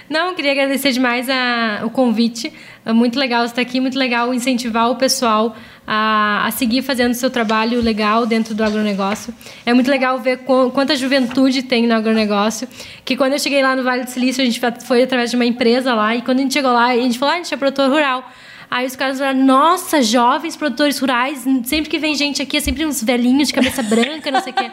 Não, 0.08 0.34
queria 0.34 0.52
agradecer 0.52 0.92
demais 0.92 1.28
a, 1.28 1.82
o 1.84 1.90
convite. 1.90 2.52
É 2.84 2.92
muito 2.92 3.18
legal 3.18 3.44
estar 3.44 3.62
aqui, 3.62 3.80
muito 3.80 3.98
legal 3.98 4.32
incentivar 4.32 4.90
o 4.90 4.96
pessoal 4.96 5.56
a, 5.86 6.46
a 6.46 6.50
seguir 6.50 6.82
fazendo 6.82 7.14
seu 7.14 7.30
trabalho 7.30 7.80
legal 7.80 8.26
dentro 8.26 8.54
do 8.54 8.64
agronegócio. 8.64 9.32
É 9.64 9.72
muito 9.72 9.90
legal 9.90 10.18
ver 10.18 10.40
quanta 10.72 10.96
juventude 10.96 11.62
tem 11.62 11.86
no 11.86 11.94
agronegócio. 11.94 12.68
Que 13.04 13.16
quando 13.16 13.34
eu 13.34 13.38
cheguei 13.38 13.62
lá 13.62 13.76
no 13.76 13.84
Vale 13.84 14.04
do 14.04 14.10
Silício, 14.10 14.42
a 14.42 14.44
gente 14.44 14.60
foi 14.84 15.02
através 15.02 15.30
de 15.30 15.36
uma 15.36 15.44
empresa 15.44 15.94
lá, 15.94 16.16
e 16.16 16.22
quando 16.22 16.40
a 16.40 16.42
gente 16.42 16.54
chegou 16.54 16.72
lá, 16.72 16.86
a 16.86 16.96
gente 16.96 17.18
falou, 17.18 17.32
ah, 17.32 17.36
a 17.36 17.38
gente 17.38 17.54
é 17.54 17.56
produtor 17.56 17.90
rural. 17.90 18.28
Aí 18.68 18.84
os 18.84 18.96
caras 18.96 19.18
falaram, 19.18 19.44
nossa, 19.44 20.02
jovens 20.02 20.56
produtores 20.56 20.98
rurais, 20.98 21.46
sempre 21.64 21.88
que 21.88 21.98
vem 21.98 22.16
gente 22.16 22.42
aqui, 22.42 22.56
é 22.56 22.60
sempre 22.60 22.84
uns 22.84 23.02
velhinhos 23.02 23.48
de 23.48 23.54
cabeça 23.54 23.82
branca, 23.82 24.28
não 24.30 24.42
sei 24.42 24.52
o 24.52 24.56
quê. 24.56 24.70